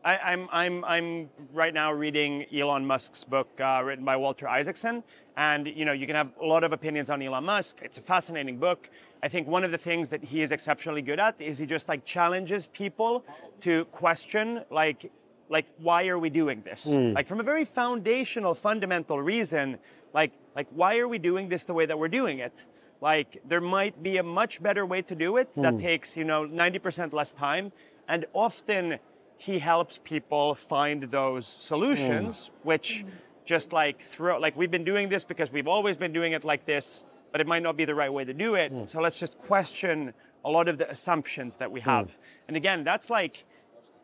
I, 0.05 0.15
I'm 0.31 0.43
I'm 0.61 0.85
I'm 0.95 1.09
right 1.53 1.75
now 1.83 1.91
reading 1.93 2.33
Elon 2.59 2.85
Musk's 2.87 3.25
book 3.25 3.49
uh, 3.61 3.83
written 3.87 4.05
by 4.05 4.17
Walter 4.17 4.47
Isaacson, 4.61 5.03
and 5.37 5.67
you 5.67 5.85
know 5.85 5.93
you 5.93 6.07
can 6.07 6.17
have 6.17 6.31
a 6.41 6.47
lot 6.47 6.65
of 6.65 6.73
opinions 6.73 7.11
on 7.11 7.21
Elon 7.23 7.45
Musk. 7.45 7.81
It's 7.83 7.99
a 7.99 8.01
fascinating 8.01 8.59
book. 8.59 8.89
I 9.23 9.29
think 9.29 9.49
one 9.49 9.65
of 9.65 9.71
the 9.71 9.79
things 9.79 10.11
that 10.11 10.23
he 10.23 10.43
is 10.43 10.53
exceptionally 10.53 11.03
good 11.03 11.19
at 11.19 11.41
is 11.41 11.59
he 11.59 11.67
just 11.67 11.89
like 11.89 12.05
challenges 12.05 12.67
people 12.67 13.25
to 13.61 13.85
question 13.87 14.63
like 14.71 15.11
like 15.49 15.67
why 15.79 16.09
are 16.09 16.19
we 16.19 16.31
doing 16.31 16.63
this? 16.63 16.93
Hmm. 16.93 17.13
Like 17.13 17.27
from 17.27 17.41
a 17.41 17.43
very 17.43 17.65
foundational, 17.65 18.55
fundamental 18.55 19.21
reason. 19.21 19.79
Like 20.13 20.33
like 20.55 20.69
why 20.71 20.99
are 20.99 21.09
we 21.09 21.19
doing 21.19 21.49
this 21.49 21.65
the 21.65 21.75
way 21.75 21.87
that 21.87 21.99
we're 21.99 22.09
doing 22.09 22.39
it? 22.39 22.67
Like 23.01 23.43
there 23.47 23.61
might 23.61 24.03
be 24.03 24.17
a 24.19 24.23
much 24.23 24.63
better 24.63 24.87
way 24.87 25.03
to 25.03 25.15
do 25.15 25.37
it 25.37 25.53
that 25.55 25.75
hmm. 25.75 25.79
takes, 25.79 26.17
you 26.17 26.25
know, 26.25 26.47
90% 26.47 27.13
less 27.13 27.33
time. 27.33 27.73
And 28.09 28.27
often 28.33 28.99
he 29.37 29.59
helps 29.59 29.99
people 29.99 30.55
find 30.55 31.05
those 31.05 31.47
solutions, 31.47 32.47
hmm. 32.47 32.69
which 32.69 33.05
just 33.45 33.73
like 33.73 34.01
throw 34.01 34.39
like 34.39 34.57
we've 34.57 34.71
been 34.71 34.85
doing 34.85 35.09
this 35.09 35.25
because 35.25 35.53
we've 35.53 35.69
always 35.69 35.97
been 35.97 36.13
doing 36.13 36.33
it 36.33 36.45
like 36.45 36.65
this, 36.65 37.05
but 37.33 37.41
it 37.41 37.47
might 37.47 37.63
not 37.63 37.77
be 37.77 37.85
the 37.85 37.95
right 37.95 38.13
way 38.13 38.25
to 38.25 38.35
do 38.35 38.55
it. 38.55 38.73
Hmm. 38.73 38.87
So 38.87 39.01
let's 39.01 39.19
just 39.19 39.39
question 39.39 40.15
a 40.45 40.51
lot 40.51 40.69
of 40.69 40.79
the 40.79 40.91
assumptions 40.91 41.57
that 41.57 41.71
we 41.71 41.81
hmm. 41.81 41.91
have. 41.91 42.17
And 42.49 42.57
again, 42.57 42.85
that's 42.85 43.11
like 43.11 43.45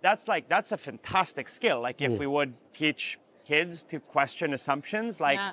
that's 0.03 0.29
like 0.29 0.49
that's 0.49 0.73
a 0.73 0.77
fantastic 0.77 1.49
skill. 1.49 1.81
Like 1.81 2.01
if 2.01 2.13
hmm. 2.13 2.19
we 2.19 2.27
would 2.27 2.55
teach 2.73 3.19
kids 3.45 3.83
to 3.85 4.01
question 4.01 4.55
assumptions, 4.55 5.21
like 5.21 5.39
Yeah. 5.39 5.53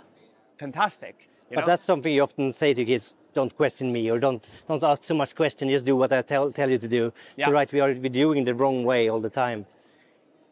fantastic. 0.57 1.29
You 1.49 1.55
But 1.55 1.61
know? 1.61 1.67
that's 1.67 1.83
something 1.83 2.13
you 2.13 2.23
often 2.23 2.51
say 2.51 2.73
to 2.73 2.83
kids: 2.83 3.15
don't 3.33 3.55
question 3.55 3.91
me, 3.91 4.11
or 4.11 4.19
don't 4.19 4.47
don't 4.67 4.83
ask 4.83 5.03
so 5.03 5.15
much 5.15 5.33
question. 5.35 5.69
Just 5.69 5.85
do 5.85 5.95
what 5.95 6.11
I 6.11 6.21
tell 6.21 6.51
tell 6.51 6.69
you 6.69 6.79
to 6.85 6.89
do. 6.99 7.13
Yeah. 7.37 7.45
So 7.45 7.51
right, 7.51 7.71
we 7.71 7.79
are 7.79 7.93
we 7.93 8.09
doing 8.09 8.43
the 8.43 8.53
wrong 8.53 8.83
way 8.83 9.01
all 9.11 9.21
the 9.21 9.29
time. 9.29 9.65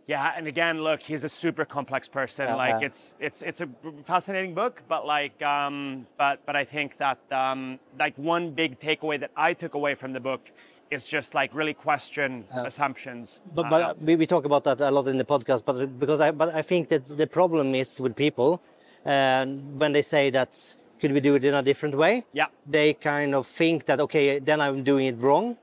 Yeah, 0.07 0.33
and 0.37 0.47
again, 0.47 0.83
look, 0.83 1.01
he's 1.01 1.23
a 1.23 1.29
super 1.29 1.65
complex 1.65 2.07
person. 2.07 2.45
Yeah, 2.47 2.55
like 2.55 2.83
it's 2.83 3.15
it's 3.19 3.41
it's 3.41 3.61
a 3.61 3.69
fascinating 4.03 4.53
book, 4.53 4.83
but 4.87 5.05
like 5.05 5.41
um, 5.41 6.05
but 6.17 6.45
but 6.45 6.55
I 6.55 6.63
think 6.63 6.97
that 6.97 7.17
um, 7.31 7.79
like 7.99 8.15
one 8.17 8.51
big 8.51 8.79
takeaway 8.79 9.19
that 9.19 9.31
I 9.35 9.53
took 9.53 9.73
away 9.73 9.95
from 9.95 10.13
the 10.13 10.19
book 10.19 10.51
is 10.91 11.07
just 11.07 11.33
like 11.33 11.55
really 11.55 11.73
question 11.73 12.45
assumptions. 12.53 13.41
But, 13.55 13.65
Uh, 13.65 13.69
but 13.69 14.01
we, 14.01 14.15
we 14.15 14.27
talk 14.27 14.45
about 14.45 14.63
that 14.65 14.79
a 14.79 14.91
lot 14.91 15.07
in 15.07 15.17
the 15.17 15.25
podcast. 15.25 15.65
But 15.65 15.99
because 15.99 16.21
I 16.21 16.29
but 16.31 16.53
I 16.53 16.61
think 16.61 16.89
that 16.89 17.07
the 17.07 17.27
problem 17.27 17.73
is 17.73 17.99
with 17.99 18.15
people, 18.15 18.61
and 19.05 19.79
when 19.79 19.91
they 19.93 20.03
say 20.03 20.29
that 20.29 20.75
could 20.99 21.11
we 21.11 21.19
do 21.19 21.35
it 21.35 21.43
in 21.43 21.53
a 21.53 21.61
different 21.63 21.95
way? 21.95 22.25
Yeah. 22.33 22.45
They 22.65 22.93
kind 22.93 23.35
of 23.35 23.47
think 23.47 23.85
that 23.85 23.99
okay, 23.99 24.39
then 24.39 24.61
I'm 24.61 24.83
doing 24.83 25.07
it 25.07 25.17
wrong. 25.19 25.57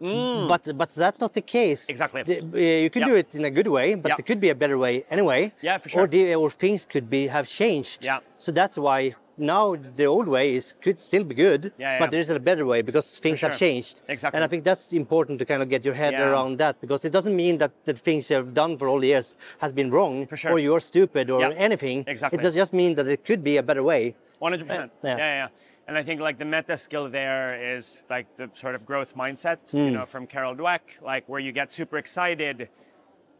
But 0.00 0.76
but 0.76 0.90
that's 0.90 1.20
not 1.20 1.32
the 1.32 1.42
case. 1.42 1.86
Mm. 1.86 1.90
Exactly. 1.90 2.22
The- 2.22 2.40
uh, 2.40 2.82
you 2.84 2.90
could 2.90 3.02
Yeah. 3.02 3.12
do 3.12 3.16
it 3.16 3.34
in 3.34 3.44
a 3.44 3.50
good 3.50 3.68
way, 3.68 3.94
but 3.94 4.08
Yeah. 4.10 4.16
there 4.16 4.24
could 4.30 4.40
be 4.40 4.50
a 4.50 4.54
better 4.54 4.78
way 4.78 5.04
anyway. 5.10 5.52
Yeah, 5.60 5.78
for 5.78 5.88
sure. 5.88 6.02
Or 6.02 6.06
the, 6.06 6.34
or 6.34 6.50
things 6.50 6.84
could 6.84 7.08
be 7.10 7.26
have 7.28 7.46
changed. 7.48 8.04
Yeah. 8.04 8.20
So 8.36 8.52
that's 8.52 8.78
why 8.78 9.14
now 9.36 9.76
the 9.96 10.04
old 10.06 10.26
way 10.28 10.54
is 10.58 10.74
could 10.84 10.98
still 11.00 11.24
be 11.24 11.34
good, 11.34 11.62
Yeah, 11.78 11.92
yeah. 11.92 11.98
but 12.00 12.10
there 12.10 12.20
is 12.20 12.30
a 12.30 12.40
better 12.40 12.64
way 12.66 12.82
because 12.82 13.18
things 13.18 13.40
have 13.42 13.56
changed. 13.56 14.02
Exactly. 14.08 14.36
And 14.36 14.44
I 14.44 14.48
think 14.48 14.64
that's 14.64 14.92
important 14.92 15.38
to 15.40 15.44
kind 15.44 15.62
of 15.62 15.68
get 15.68 15.84
your 15.84 15.94
head 15.94 16.12
Yeah. 16.14 16.28
around 16.30 16.58
that 16.58 16.80
because 16.80 17.04
it 17.04 17.12
doesn't 17.12 17.36
mean 17.44 17.58
that 17.58 17.70
the 17.84 17.94
things 17.94 18.30
you 18.30 18.36
have 18.36 18.52
done 18.54 18.76
for 18.78 18.88
all 18.88 18.98
the 19.00 19.08
years 19.14 19.36
has 19.58 19.72
been 19.72 19.90
wrong 19.90 20.26
For 20.26 20.36
sure. 20.36 20.52
or 20.52 20.58
you're 20.58 20.80
stupid 20.92 21.30
or 21.30 21.40
anything. 21.68 22.04
Exactly. 22.06 22.38
It 22.38 22.42
does 22.42 22.54
just 22.54 22.72
mean 22.72 22.94
that 22.96 23.06
it 23.06 23.24
could 23.24 23.42
be 23.44 23.56
a 23.58 23.62
better 23.62 23.82
way. 23.82 24.14
One 24.40 24.52
hundred 24.52 24.68
percent. 24.68 24.92
Yeah. 25.02 25.16
Yeah, 25.18 25.34
yeah. 25.42 25.48
And 25.88 25.96
I 25.96 26.02
think 26.02 26.20
like 26.20 26.38
the 26.38 26.44
meta 26.44 26.76
skill 26.76 27.08
there 27.08 27.74
is 27.74 28.02
like 28.10 28.36
the 28.36 28.50
sort 28.52 28.74
of 28.74 28.84
growth 28.84 29.16
mindset, 29.16 29.72
you 29.72 29.86
hmm. 29.86 29.94
know, 29.94 30.04
from 30.04 30.26
Carol 30.26 30.54
Dweck, 30.54 30.80
like 31.02 31.26
where 31.30 31.40
you 31.40 31.50
get 31.50 31.72
super 31.72 31.96
excited 31.96 32.68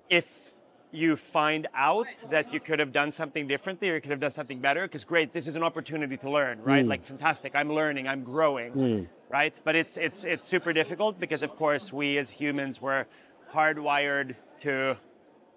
if 0.09 0.53
you 0.91 1.15
find 1.15 1.69
out 1.75 2.07
that 2.31 2.55
you 2.55 2.59
could 2.59 2.79
have 2.79 2.91
done 2.91 3.13
something 3.13 3.47
differently 3.47 3.91
or 3.91 3.97
you 3.97 4.01
could 4.01 4.11
have 4.11 4.21
done 4.21 4.31
something 4.31 4.61
better. 4.61 4.85
Because 4.85 5.05
great, 5.05 5.35
this 5.35 5.47
is 5.47 5.57
an 5.57 5.63
opportunity 5.63 6.17
to 6.17 6.31
learn, 6.31 6.63
right? 6.63 6.85
Hmm. 6.85 6.89
Like 6.89 7.05
fantastic, 7.05 7.55
I'm 7.55 7.71
learning, 7.71 8.09
I'm 8.09 8.25
growing, 8.25 8.73
hmm. 8.73 9.03
right? 9.29 9.61
But 9.63 9.77
it's 9.77 9.99
it's 9.99 10.25
it's 10.25 10.47
super 10.47 10.73
difficult 10.73 11.21
because 11.21 11.43
of 11.43 11.55
course 11.55 11.93
we 11.93 12.17
as 12.17 12.31
humans 12.31 12.81
were 12.81 13.07
hardwired 13.53 14.37
to, 14.61 14.97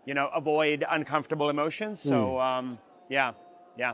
you 0.06 0.13
know, 0.13 0.30
avoid 0.36 0.84
uncomfortable 0.89 1.49
emotions. 1.49 2.01
So 2.01 2.38
um, 2.41 2.80
yeah, 3.10 3.32
yeah. 3.77 3.93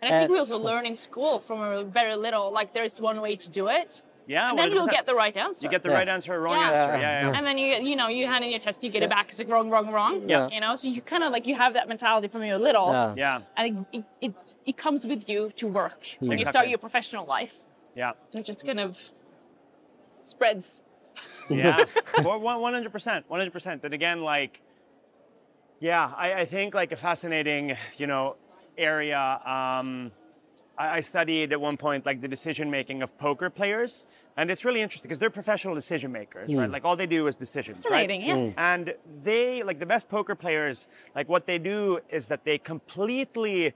And 0.00 0.12
I 0.14 0.18
think 0.18 0.30
Uh, 0.30 0.34
we 0.34 0.38
also 0.38 0.58
learn 0.58 0.86
in 0.86 0.96
school 0.96 1.38
from 1.40 1.60
a 1.60 1.82
very 1.84 2.14
little, 2.16 2.52
like 2.52 2.72
there's 2.72 3.00
one 3.00 3.20
way 3.20 3.34
to 3.36 3.48
do 3.50 3.66
it. 3.68 4.02
Yeah, 4.26 4.50
and 4.50 4.58
then 4.58 4.70
you'll 4.72 4.86
get 4.98 5.06
the 5.06 5.14
right 5.14 5.34
answer. 5.36 5.64
You 5.64 5.70
get 5.70 5.82
the 5.82 5.88
Yeah. 5.88 5.94
right 6.00 6.08
answer 6.08 6.34
or 6.34 6.40
wrong 6.40 6.56
Yeah. 6.60 6.70
answer. 6.70 6.98
Yeah, 6.98 7.20
yeah. 7.30 7.36
And 7.36 7.46
then 7.46 7.56
you, 7.56 7.68
you 7.90 7.96
know, 7.96 8.08
you 8.08 8.26
hand 8.26 8.44
in 8.44 8.50
your 8.50 8.60
test, 8.60 8.84
you 8.84 8.90
get 8.90 9.02
it 9.02 9.08
back. 9.08 9.30
It's 9.30 9.38
like 9.38 9.48
wrong, 9.48 9.70
wrong, 9.70 9.88
wrong. 9.90 10.28
Yeah. 10.28 10.48
You 10.54 10.60
know, 10.60 10.76
so 10.76 10.86
you 10.88 11.00
kind 11.00 11.24
of 11.24 11.32
like 11.32 11.46
you 11.46 11.54
have 11.54 11.72
that 11.78 11.88
mentality 11.88 12.28
from 12.28 12.44
you're 12.44 12.58
little, 12.58 12.88
Yeah. 12.92 13.14
Yeah, 13.16 13.40
and 13.56 13.64
it, 13.92 13.98
it, 13.98 14.04
it, 14.26 14.34
it 14.66 14.76
comes 14.76 15.06
with 15.06 15.28
you 15.30 15.50
to 15.56 15.66
work 15.66 16.00
when 16.20 16.38
you 16.38 16.44
start 16.46 16.68
your 16.68 16.78
professional 16.78 17.24
life. 17.26 17.54
yeah, 17.96 18.12
It 18.34 18.44
just 18.44 18.64
kind 18.66 18.80
of 18.80 18.98
spreads. 20.22 20.82
yeah. 21.48 21.84
One 22.22 22.74
hundred 22.74 22.92
percent, 22.92 23.24
one 23.28 23.40
hundred 23.40 23.52
percent. 23.52 23.82
And 23.84 23.94
again, 23.94 24.20
like, 24.22 24.60
Yeah, 25.80 26.12
I, 26.16 26.28
I 26.42 26.44
think 26.44 26.74
like 26.74 26.92
a 26.92 26.96
fascinating, 26.96 27.76
you 27.96 28.06
know, 28.06 28.36
area. 28.78 29.40
Um, 29.44 30.12
I, 30.78 30.96
I 30.96 31.00
studied 31.00 31.52
at 31.52 31.60
one 31.60 31.76
point 31.76 32.06
like 32.06 32.20
the 32.20 32.28
decision 32.28 32.70
making 32.70 33.02
of 33.02 33.16
poker 33.18 33.50
players, 33.50 34.06
and 34.36 34.50
it's 34.50 34.64
really 34.64 34.80
interesting 34.80 35.08
because 35.08 35.18
they're 35.18 35.30
professional 35.30 35.74
decision 35.74 36.12
makers, 36.12 36.54
right? 36.54 36.68
Mm. 36.68 36.72
Like 36.72 36.84
all 36.84 36.96
they 36.96 37.06
do 37.06 37.26
is 37.26 37.36
decisions, 37.36 37.82
Fascinating, 37.82 38.20
right? 38.20 38.28
yeah. 38.28 38.36
Mm. 38.36 38.54
And 38.56 38.94
they 39.22 39.62
like 39.62 39.78
the 39.78 39.86
best 39.86 40.08
poker 40.08 40.34
players. 40.34 40.88
Like 41.14 41.28
what 41.28 41.46
they 41.46 41.58
do 41.58 42.00
is 42.08 42.28
that 42.28 42.44
they 42.44 42.58
completely 42.58 43.74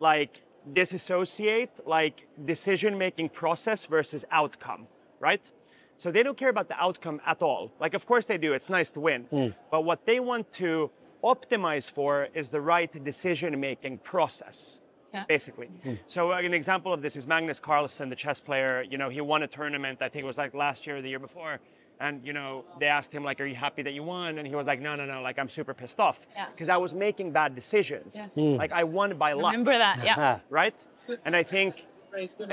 like 0.00 0.42
disassociate 0.72 1.86
like 1.86 2.26
decision 2.44 2.96
making 2.98 3.28
process 3.30 3.84
versus 3.84 4.24
outcome, 4.30 4.86
right? 5.20 5.50
So 5.98 6.10
they 6.10 6.22
don't 6.22 6.36
care 6.36 6.50
about 6.50 6.68
the 6.68 6.78
outcome 6.78 7.20
at 7.24 7.40
all. 7.42 7.72
Like, 7.80 7.94
of 7.94 8.04
course 8.06 8.26
they 8.26 8.38
do. 8.38 8.52
It's 8.52 8.68
nice 8.68 8.90
to 8.90 9.00
win. 9.00 9.26
Mm. 9.32 9.54
But 9.70 9.84
what 9.84 10.04
they 10.04 10.20
want 10.20 10.52
to 10.52 10.90
optimize 11.34 11.90
for 11.90 12.28
is 12.40 12.46
the 12.56 12.60
right 12.60 12.92
decision 13.12 13.58
making 13.60 13.98
process. 14.12 14.78
Yeah. 15.14 15.24
Basically. 15.36 15.68
So 16.06 16.32
uh, 16.32 16.38
an 16.50 16.52
example 16.52 16.92
of 16.92 17.00
this 17.00 17.14
is 17.16 17.26
Magnus 17.26 17.58
Carlsen, 17.68 18.06
the 18.14 18.16
chess 18.24 18.38
player. 18.48 18.74
You 18.92 18.98
know, 18.98 19.08
he 19.16 19.20
won 19.32 19.42
a 19.42 19.46
tournament. 19.58 19.96
I 20.02 20.08
think 20.10 20.24
it 20.24 20.26
was 20.26 20.36
like 20.44 20.52
last 20.52 20.86
year 20.86 20.96
or 20.98 21.02
the 21.02 21.08
year 21.08 21.18
before. 21.28 21.58
And 22.00 22.14
you 22.28 22.34
know, 22.38 22.50
they 22.80 22.86
asked 22.98 23.12
him 23.16 23.24
like, 23.24 23.40
"Are 23.42 23.46
you 23.46 23.54
happy 23.66 23.82
that 23.86 23.94
you 23.98 24.02
won?" 24.02 24.30
And 24.38 24.46
he 24.46 24.54
was 24.60 24.66
like, 24.66 24.80
"No, 24.88 24.92
no, 25.00 25.06
no. 25.06 25.18
Like, 25.28 25.38
I'm 25.38 25.48
super 25.58 25.72
pissed 25.80 25.98
off 26.08 26.18
Yeah. 26.34 26.46
because 26.52 26.68
I 26.68 26.76
was 26.84 26.92
making 26.92 27.28
bad 27.40 27.50
decisions. 27.54 28.10
Yes. 28.14 28.34
Mm. 28.36 28.58
Like, 28.62 28.72
I 28.72 28.84
won 28.84 29.16
by 29.16 29.32
luck." 29.32 29.52
Remember 29.52 29.76
that, 29.86 30.04
yeah. 30.04 30.40
right? 30.50 30.78
And 31.24 31.34
I 31.34 31.42
think 31.42 31.86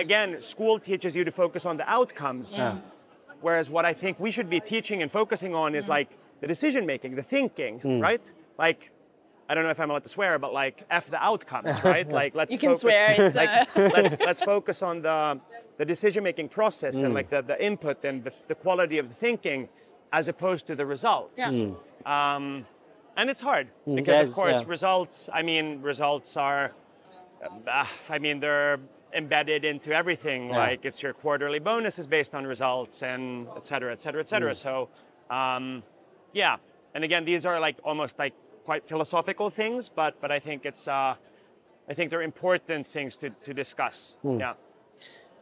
again, 0.05 0.41
school 0.41 0.79
teaches 0.79 1.11
you 1.17 1.23
to 1.25 1.31
focus 1.31 1.65
on 1.65 1.75
the 1.81 1.87
outcomes. 1.97 2.47
Yeah. 2.57 2.77
Whereas 3.41 3.69
what 3.69 3.83
I 3.91 3.93
think 3.93 4.19
we 4.19 4.31
should 4.31 4.49
be 4.49 4.61
teaching 4.61 5.01
and 5.03 5.11
focusing 5.11 5.53
on 5.53 5.75
is 5.75 5.85
Mm. 5.85 5.89
like 5.97 6.09
the 6.41 6.47
decision 6.47 6.85
making, 6.85 7.15
the 7.15 7.23
thinking, 7.35 7.79
Mm. 7.81 8.01
right? 8.01 8.25
Like, 8.57 8.91
I 9.49 9.53
don't 9.55 9.63
know 9.65 9.71
if 9.71 9.79
I'm 9.79 9.89
allowed 9.89 10.03
to 10.03 10.09
swear, 10.09 10.39
but 10.39 10.53
like 10.53 10.83
f 10.89 11.09
the 11.09 11.21
outcomes, 11.23 11.83
right? 11.83 12.07
Like 12.07 12.33
let's 12.35 12.51
You 12.51 12.57
can 12.59 12.69
focus, 12.69 12.81
swear, 12.81 13.15
it's, 13.17 13.35
like, 13.41 13.49
uh, 13.49 13.89
let's 13.95 14.19
let's 14.19 14.41
focus 14.43 14.81
on 14.81 15.01
the 15.01 15.39
the 15.77 15.85
decision 15.85 16.23
making 16.23 16.49
process 16.49 16.95
and 16.97 17.11
Mm. 17.11 17.15
like 17.15 17.29
the, 17.29 17.41
the 17.41 17.57
input 17.63 18.03
and 18.05 18.23
the, 18.23 18.33
the 18.47 18.55
quality 18.55 18.97
of 18.99 19.09
the 19.09 19.15
thinking, 19.15 19.69
as 20.11 20.27
opposed 20.27 20.67
to 20.67 20.75
the 20.75 20.85
results. 20.85 21.37
Yeah. 21.39 21.49
Mm. 21.51 21.75
Um, 22.09 22.65
and 23.17 23.29
it's 23.29 23.41
hard 23.41 23.67
Mm, 23.87 23.95
because 23.95 24.13
yes, 24.19 24.29
of 24.29 24.35
course 24.35 24.59
yeah. 24.61 24.63
results. 24.67 25.29
I 25.33 25.41
mean, 25.41 25.81
results 25.81 26.37
are. 26.37 26.71
Uh, 27.67 27.85
I 28.09 28.19
mean, 28.19 28.39
they're 28.39 28.79
embedded 29.15 29.65
into 29.65 29.93
everything. 29.93 30.49
Yeah. 30.49 30.57
Like 30.57 30.85
it's 30.85 31.03
your 31.03 31.13
quarterly 31.13 31.59
bonus 31.59 31.99
is 31.99 32.07
based 32.07 32.33
on 32.33 32.45
results, 32.47 33.03
and 33.03 33.47
et 33.57 33.65
cetera, 33.65 33.91
et 33.91 33.99
cetera, 34.01 34.21
et 34.21 34.29
cetera. 34.29 34.53
Mm. 34.53 34.57
So, 34.57 34.89
um, 35.35 35.83
yeah. 36.33 36.57
And 36.95 37.03
again, 37.03 37.25
these 37.25 37.45
are 37.45 37.59
like 37.59 37.77
almost 37.83 38.19
like 38.19 38.33
quite 38.65 38.87
philosophical 38.87 39.49
things, 39.49 39.89
but 39.89 40.19
but 40.21 40.31
I 40.31 40.39
think 40.39 40.65
it's. 40.65 40.87
Uh, 40.87 41.15
I 41.89 41.93
think 41.93 42.11
they're 42.11 42.21
important 42.21 42.87
things 42.87 43.17
to, 43.17 43.29
to 43.29 43.53
discuss. 43.53 44.15
Mm. 44.23 44.39
Yeah. 44.39 44.53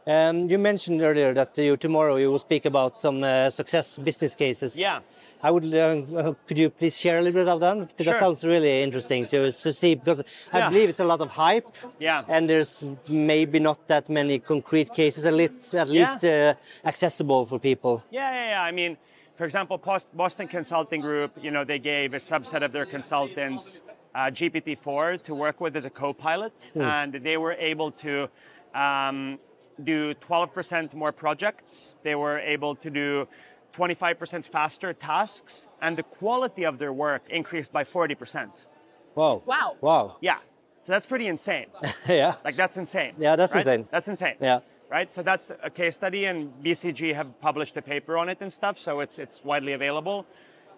Um, 0.04 0.48
you 0.50 0.58
mentioned 0.58 1.00
earlier 1.00 1.32
that 1.34 1.56
you 1.56 1.76
tomorrow 1.76 2.16
you 2.16 2.28
will 2.32 2.40
speak 2.40 2.64
about 2.64 2.98
some 2.98 3.22
uh, 3.22 3.48
success 3.50 3.96
business 3.98 4.34
cases. 4.34 4.76
Yeah. 4.76 5.00
I 5.44 5.50
would. 5.52 5.72
Uh, 5.72 6.34
could 6.46 6.58
you 6.58 6.70
please 6.70 6.98
share 6.98 7.18
a 7.18 7.22
little 7.22 7.40
bit 7.44 7.48
of 7.48 7.60
them? 7.60 7.84
Because 7.84 8.04
Sure. 8.06 8.14
that 8.14 8.20
sounds 8.20 8.44
really 8.44 8.82
interesting 8.82 9.26
to, 9.26 9.52
to 9.52 9.72
see. 9.72 9.94
Because 9.94 10.24
I 10.52 10.58
Yeah. 10.58 10.70
believe 10.70 10.88
it's 10.88 11.00
a 11.00 11.04
lot 11.04 11.20
of 11.20 11.30
hype. 11.30 11.68
Yeah. 12.00 12.24
And 12.28 12.50
there's 12.50 12.84
maybe 13.08 13.60
not 13.60 13.86
that 13.86 14.08
many 14.08 14.40
concrete 14.40 14.90
cases, 14.92 15.24
at 15.24 15.34
least, 15.34 15.74
at 15.74 15.86
Yeah. 15.88 16.00
least 16.00 16.24
uh, 16.24 16.54
accessible 16.84 17.46
for 17.46 17.60
people. 17.60 18.02
Yeah, 18.10 18.30
yeah, 18.32 18.48
yeah. 18.50 18.62
I 18.62 18.72
mean, 18.72 18.96
for 19.34 19.44
example, 19.44 19.78
Boston 20.14 20.48
Consulting 20.48 21.00
Group, 21.00 21.32
you 21.42 21.50
know, 21.50 21.64
they 21.64 21.78
gave 21.78 22.14
a 22.14 22.18
subset 22.18 22.62
of 22.62 22.72
their 22.72 22.84
consultants 22.86 23.80
uh, 24.14 24.20
GPT-4 24.30 25.22
to 25.22 25.34
work 25.34 25.60
with 25.60 25.76
as 25.76 25.84
a 25.84 25.90
co-pilot, 25.90 26.70
Hmm. 26.74 26.82
and 26.82 27.12
they 27.14 27.36
were 27.38 27.52
able 27.54 27.90
to 27.92 28.28
um, 28.74 29.38
do 29.82 30.14
12% 30.14 30.94
more 30.94 31.12
projects. 31.12 31.94
They 32.02 32.14
were 32.14 32.38
able 32.38 32.74
to 32.76 32.90
do 32.90 33.26
25% 33.72 34.44
faster 34.44 34.92
tasks, 34.92 35.68
and 35.80 35.96
the 35.96 36.02
quality 36.02 36.64
of 36.64 36.76
their 36.78 36.92
work 36.92 37.22
increased 37.30 37.72
by 37.72 37.84
40%. 37.84 38.66
Wow. 39.14 39.42
Wow. 39.46 39.76
Wow. 39.80 40.16
Yeah. 40.20 40.38
So 40.80 40.92
that's 40.92 41.06
pretty 41.06 41.26
insane. 41.26 41.66
yeah. 42.08 42.34
Like 42.44 42.56
that's 42.56 42.76
insane. 42.76 43.14
Yeah, 43.16 43.36
that's 43.36 43.54
right? 43.54 43.64
insane. 43.66 43.88
That's 43.90 44.08
insane. 44.08 44.36
Yeah. 44.40 44.60
Right. 44.92 45.10
So 45.10 45.22
that's 45.22 45.50
a 45.62 45.70
case 45.70 45.94
study, 45.94 46.26
and 46.26 46.52
BCG 46.62 47.14
have 47.14 47.40
published 47.40 47.78
a 47.78 47.80
paper 47.80 48.18
on 48.18 48.28
it 48.28 48.42
and 48.42 48.52
stuff. 48.52 48.78
So 48.78 49.00
it's 49.00 49.18
it's 49.18 49.42
widely 49.42 49.72
available. 49.72 50.26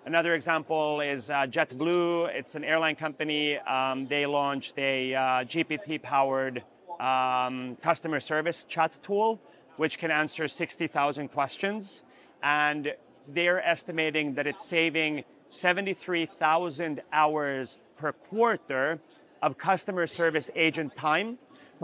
Another 0.06 0.36
example 0.36 1.00
is 1.00 1.30
uh, 1.30 1.46
JetBlue. 1.50 2.32
It's 2.32 2.54
an 2.54 2.62
airline 2.62 2.94
company. 2.94 3.58
Um, 3.58 4.06
they 4.06 4.24
launched 4.24 4.78
a 4.78 5.16
uh, 5.16 5.20
GPT-powered 5.42 6.62
um, 7.00 7.76
customer 7.82 8.20
service 8.20 8.62
chat 8.68 8.96
tool, 9.02 9.40
which 9.78 9.98
can 9.98 10.12
answer 10.12 10.46
60,000 10.46 11.26
questions, 11.32 12.04
and 12.40 12.94
they're 13.26 13.66
estimating 13.66 14.34
that 14.34 14.46
it's 14.46 14.64
saving 14.64 15.24
73,000 15.50 17.02
hours 17.12 17.80
per 17.96 18.12
quarter 18.12 19.00
of 19.42 19.58
customer 19.58 20.06
service 20.06 20.50
agent 20.54 20.94
time, 20.94 21.36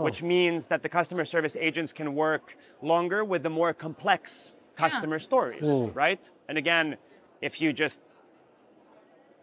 which 0.03 0.21
means 0.23 0.67
that 0.67 0.81
the 0.83 0.89
customer 0.89 1.25
service 1.25 1.55
agents 1.59 1.93
can 1.93 2.15
work 2.15 2.57
longer 2.81 3.23
with 3.23 3.43
the 3.43 3.49
more 3.49 3.73
complex 3.73 4.55
customer 4.75 5.19
stories, 5.19 5.67
Mm. 5.67 5.95
right? 5.95 6.31
And 6.47 6.57
again, 6.57 6.97
if 7.41 7.61
you 7.61 7.73
just 7.73 7.99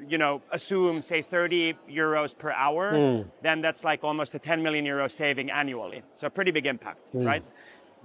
you 0.07 0.17
know, 0.17 0.41
assume 0.53 1.03
say 1.03 1.21
30 1.23 1.75
euros 1.91 2.33
per 2.39 2.53
hour, 2.53 2.93
Mm. 2.93 3.31
then 3.43 3.61
that's 3.61 3.83
like 3.83 4.05
almost 4.05 4.33
a 4.33 4.39
10 4.39 4.63
million 4.63 4.85
euro 4.87 5.09
saving 5.09 5.51
annually. 5.51 6.03
So 6.15 6.29
a 6.29 6.31
pretty 6.31 6.53
big 6.53 6.67
impact, 6.67 7.11
Mm. 7.13 7.27
right? 7.27 7.43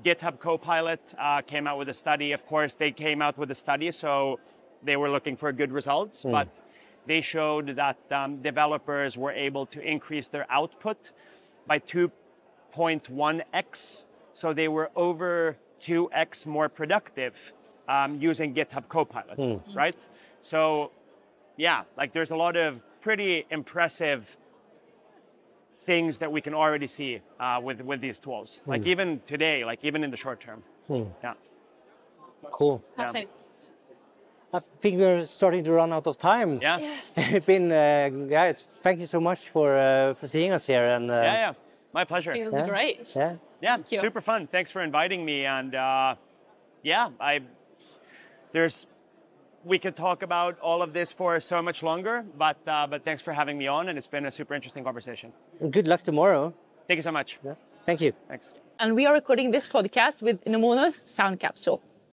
GitHub 0.03 0.39
Copilot 0.39 1.13
uh, 1.19 1.41
came 1.41 1.67
out 1.67 1.77
with 1.77 1.89
a 1.89 1.93
study. 1.93 2.31
Of 2.31 2.47
course, 2.47 2.73
they 2.73 2.91
came 2.91 3.21
out 3.21 3.37
with 3.37 3.51
a 3.51 3.55
study, 3.55 3.91
so 3.91 4.39
they 4.81 4.97
were 4.97 5.07
looking 5.07 5.35
for 5.37 5.51
good 5.51 5.71
results, 5.71 6.23
Mm. 6.25 6.31
but 6.31 6.47
they 7.05 7.21
showed 7.21 7.75
that 7.75 7.97
um, 8.11 8.41
developers 8.41 9.15
were 9.15 9.31
able 9.47 9.67
to 9.67 9.79
increase 9.79 10.27
their 10.29 10.47
output 10.49 11.11
by 11.67 11.77
2.1x. 12.73 14.03
So 14.33 14.53
they 14.53 14.67
were 14.67 14.89
over 14.95 15.57
2x 15.79 16.45
more 16.45 16.69
productive 16.69 17.53
um, 17.87 18.19
using 18.21 18.53
GitHub 18.53 18.87
Copilot, 18.87 19.37
Mm. 19.37 19.75
right? 19.75 20.07
So, 20.41 20.91
yeah, 21.57 21.83
like 21.97 22.13
there's 22.13 22.31
a 22.31 22.35
lot 22.35 22.55
of 22.55 22.81
pretty 23.01 23.45
impressive 23.49 24.37
things 25.77 26.17
that 26.19 26.31
we 26.31 26.39
can 26.41 26.53
already 26.53 26.87
see 26.87 27.19
uh, 27.39 27.59
with 27.61 27.81
with 27.81 27.99
these 28.01 28.17
tools. 28.19 28.61
Like 28.65 28.83
Mm. 28.83 28.87
even 28.93 29.21
today, 29.25 29.65
like 29.65 29.83
even 29.87 30.03
in 30.03 30.11
the 30.11 30.17
short 30.17 30.39
term. 30.39 30.63
Hmm. 30.87 31.03
Yeah. 31.23 31.33
Cool. 32.51 32.81
Fascinating. 32.95 33.29
I 34.53 34.59
think 34.79 34.99
we're 34.99 35.23
starting 35.23 35.63
to 35.65 35.71
run 35.71 35.91
out 35.91 36.07
of 36.07 36.17
time. 36.17 36.59
Yeah. 36.61 36.77
Yes. 36.79 37.13
it's 37.17 37.45
been, 37.45 37.71
uh, 37.71 38.09
guys, 38.29 38.61
thank 38.83 38.99
you 38.99 39.07
so 39.07 39.19
much 39.19 39.49
for 39.49 39.75
uh, 39.77 40.13
for 40.13 40.27
seeing 40.27 40.53
us 40.53 40.65
here. 40.67 40.85
And 40.95 41.09
uh, 41.11 41.15
Yeah, 41.15 41.33
yeah. 41.45 41.53
My 41.93 42.03
pleasure. 42.05 42.31
It 42.33 42.45
was 42.51 42.59
Yeah. 42.59 42.67
great. 42.67 43.15
yeah. 43.15 43.35
Yeah, 43.61 43.77
you. 43.89 43.99
super 43.99 44.19
fun. 44.21 44.47
Thanks 44.47 44.71
for 44.71 44.81
inviting 44.81 45.23
me. 45.23 45.45
And 45.45 45.73
uh, 45.75 46.15
yeah, 46.83 47.09
I 47.19 47.41
there's 48.51 48.87
we 49.63 49.79
could 49.79 49.95
talk 49.95 50.23
about 50.23 50.59
all 50.59 50.81
of 50.81 50.91
this 50.91 51.11
for 51.13 51.39
so 51.39 51.61
much 51.61 51.81
longer, 51.83 52.25
but 52.37 52.57
uh, 52.67 52.87
but 52.87 53.05
thanks 53.05 53.21
for 53.21 53.31
having 53.33 53.57
me 53.57 53.67
on, 53.67 53.87
and 53.89 53.97
it's 53.97 54.07
been 54.07 54.25
a 54.25 54.31
super 54.31 54.53
interesting 54.53 54.83
conversation. 54.83 55.31
And 55.61 55.71
good 55.71 55.87
luck 55.87 56.03
tomorrow. 56.03 56.53
Thank 56.87 56.97
you 56.97 57.03
so 57.03 57.11
much. 57.11 57.39
Yeah. 57.45 57.55
Thank 57.85 58.01
you. 58.01 58.11
Thanks. 58.27 58.51
And 58.79 58.95
we 58.95 59.05
are 59.05 59.13
recording 59.13 59.51
this 59.51 59.67
podcast 59.67 60.21
with 60.21 60.43
Nemono's 60.45 60.95
Sound 61.09 61.39
Capsule. 61.39 61.81